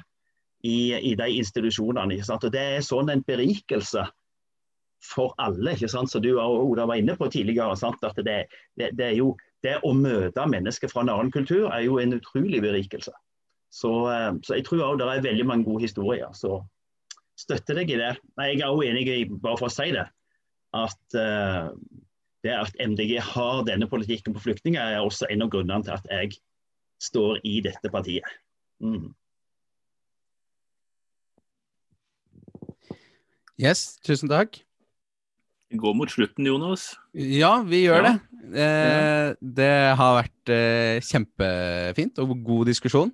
[0.63, 2.20] i, i de institusjonene.
[2.20, 4.01] Og Det er sånn en berikelse
[5.03, 6.11] for alle, ikke sant?
[6.11, 7.78] som du og Oda var inne på tidligere.
[7.80, 8.45] At det,
[8.76, 12.61] det, det, jo, det å møte mennesker fra en annen kultur er jo en utrolig
[12.61, 13.13] berikelse.
[13.72, 16.30] Så, eh, så jeg tror også det er veldig mange gode historier.
[16.34, 16.59] Så
[17.40, 18.14] støtter deg i det.
[18.40, 20.06] Nei, jeg er òg enig i, bare for å si det,
[20.76, 21.72] at uh,
[22.46, 26.08] det at MDG har denne politikken på flyktninger, er også en av grunnene til at
[26.12, 26.40] jeg
[27.04, 28.28] står i dette partiet.
[28.84, 29.12] Mm.
[33.60, 34.62] Yes, tusen takk.
[35.70, 36.94] Vi går mot slutten, Jonas.
[37.14, 38.12] Ja, vi gjør ja.
[38.14, 38.30] det.
[38.64, 43.12] Eh, det har vært eh, kjempefint og god diskusjon.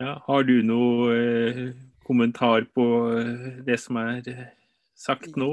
[0.00, 1.64] Ja, har du noe eh,
[2.10, 4.50] kommentar på eh, det som er eh,
[4.98, 5.50] sagt nå?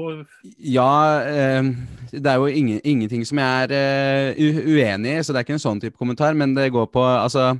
[0.58, 1.70] Ja, eh,
[2.10, 5.66] det er jo ingen, ingenting som jeg er uenig i, så det er ikke en
[5.68, 6.36] sånn type kommentar.
[6.38, 7.52] Men det går på Altså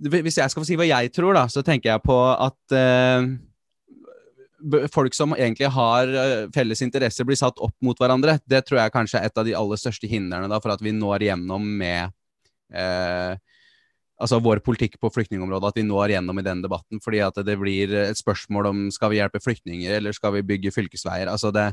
[0.00, 2.78] Hvis jeg skal få si hva jeg tror, da, så tenker jeg på at
[4.90, 6.10] folk som egentlig har
[6.54, 8.38] felles interesser, blir satt opp mot hverandre.
[8.48, 11.26] Det tror jeg kanskje er et av de aller største hindrene for at vi når
[11.28, 12.16] gjennom med
[12.72, 13.36] eh,
[14.20, 17.00] altså vår politikk på flyktningområdet, at vi når gjennom i den debatten.
[17.04, 20.74] Fordi at det blir et spørsmål om skal vi hjelpe flyktninger, eller skal vi bygge
[20.74, 21.28] fylkesveier.
[21.32, 21.72] altså det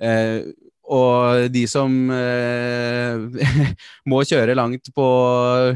[0.00, 0.50] eh,
[0.88, 3.48] og de som eh,
[4.10, 5.08] må kjøre langt på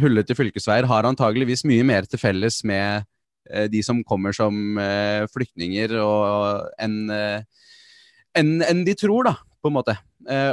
[0.00, 3.04] hullete fylkesveier, har antageligvis mye mer til felles med
[3.50, 5.96] Eh, de som kommer som eh, flyktninger,
[6.82, 9.98] enn en, eh, en de tror, da, på en måte.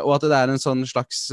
[0.04, 1.28] og at det er en sånn slags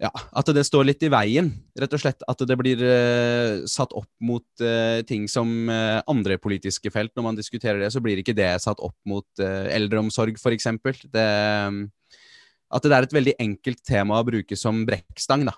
[0.00, 2.22] ja, at det står litt i veien, rett og slett.
[2.30, 7.12] At det blir uh, satt opp mot uh, ting som uh, andre politiske felt.
[7.16, 10.70] Når man diskuterer det, så blir ikke det satt opp mot eldreomsorg, f.eks.
[10.72, 11.82] Um,
[12.70, 15.56] at det er et veldig enkelt tema å bruke som brekkstang, da.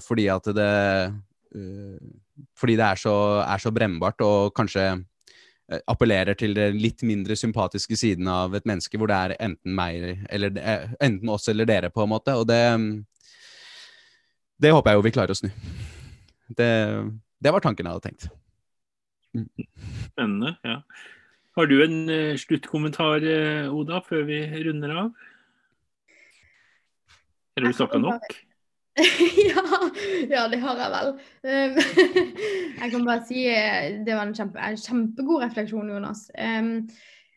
[0.00, 0.70] fordi at det
[2.56, 3.12] fordi det er så,
[3.42, 4.86] er så brennbart og kanskje
[5.90, 10.24] appellerer til det litt mindre sympatiske siden av et menneske, hvor det er enten meg
[10.30, 10.56] eller
[11.02, 12.38] enten oss eller dere, på en måte.
[12.38, 12.62] Og det
[14.60, 15.48] Det håper jeg jo vi klarer å snu.
[16.58, 16.70] Det,
[17.40, 18.28] det var tanken jeg hadde tenkt.
[19.36, 19.48] Mm.
[20.10, 20.54] Spennende.
[20.66, 20.80] ja.
[21.58, 25.10] Har du en uh, sluttkommentar, uh, Oda, før vi runder av?
[27.56, 28.36] Eller du snakka nok?
[29.50, 29.64] ja,
[30.30, 31.10] ja, det har jeg vel.
[31.44, 31.78] Um,
[32.80, 36.26] jeg kan bare si eh, det var en, kjempe, en kjempegod refleksjon, Jonas.
[36.36, 36.74] Um,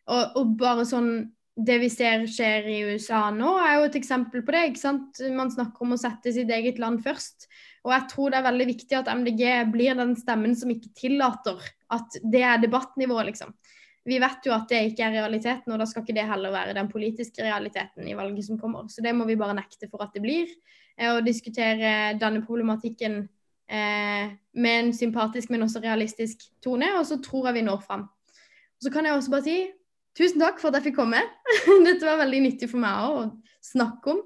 [0.07, 1.11] og, og, bare sånn
[1.53, 4.63] Det vi ser skjer i USA nå, er jo et eksempel på det.
[4.71, 5.21] ikke sant?
[5.35, 7.45] Man snakker om å sette sitt eget land først.
[7.83, 9.43] Og jeg tror det er veldig viktig at MDG
[9.73, 11.61] blir den stemmen som ikke tillater
[11.93, 13.53] at det er debattnivået, liksom.
[14.03, 16.75] Vi vet jo at det ikke er realiteten, og da skal ikke det heller være
[16.75, 18.89] den politiske realiteten i valget som kommer.
[18.91, 20.49] Så det må vi bare nekte for at det blir
[20.99, 23.21] og eh, diskutere denne problematikken
[23.71, 26.91] eh, med en sympatisk, men også realistisk tone.
[26.99, 28.09] Og så tror jeg vi når fram.
[28.83, 29.57] så kan jeg også bare si
[30.17, 31.21] tusen takk for at jeg fikk komme.
[31.87, 33.25] Dette var veldig nyttig for meg òg å
[33.63, 34.21] snakke om,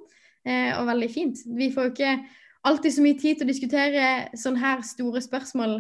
[0.48, 1.46] eh, og veldig fint.
[1.60, 2.18] Vi får jo ikke
[2.68, 5.80] alltid så mye tid til å diskutere sånne her store spørsmål.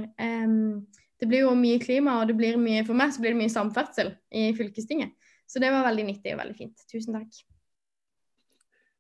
[1.17, 3.51] det blir jo mye klima, og det blir mye, for meg så blir det mye
[3.51, 5.15] samferdsel i fylkestinget.
[5.49, 6.89] Så det var veldig nyttig og veldig fint.
[6.91, 7.39] Tusen takk.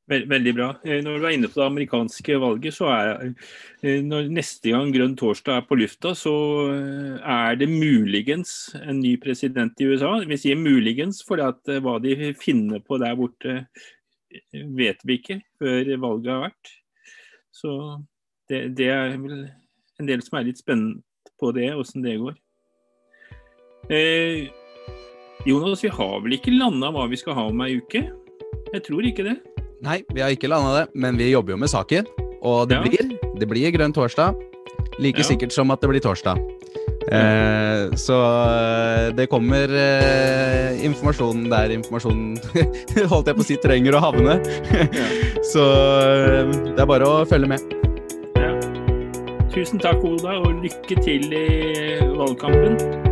[0.07, 0.69] Veldig bra.
[0.87, 3.09] Eh, når du er inne på det amerikanske valget, så er
[3.83, 6.33] eh, når neste gang Grønn torsdag er på lufta, så
[6.71, 10.13] eh, er det muligens en ny president i USA.
[10.23, 13.57] Vi sier muligens, for hva de finner på der borte,
[14.79, 16.71] vet vi ikke før valget har vært.
[17.51, 17.73] Så
[18.47, 19.43] det, det er vel
[19.99, 21.03] en del som er litt spennende
[21.37, 22.39] på det, åssen det går.
[23.91, 24.47] Eh,
[25.47, 28.07] Jonas, vi har vel ikke landa hva vi skal ha om ei uke?
[28.71, 29.37] Jeg tror ikke det.
[29.85, 32.07] Nei, vi har ikke landa det, men vi jobber jo med saken.
[32.41, 32.85] Og det, ja.
[32.85, 34.37] blir, det blir grønn torsdag.
[34.97, 35.27] Like ja.
[35.27, 36.39] sikkert som at det blir torsdag.
[37.07, 42.35] Eh, så eh, det kommer eh, informasjon der informasjonen
[43.11, 44.39] holdt jeg på å si trenger å havne.
[45.53, 45.67] så
[46.11, 47.75] eh, det er bare å følge med.
[48.35, 48.51] Ja.
[49.53, 51.45] Tusen takk, Oda, og lykke til i
[52.17, 53.06] valgkampen.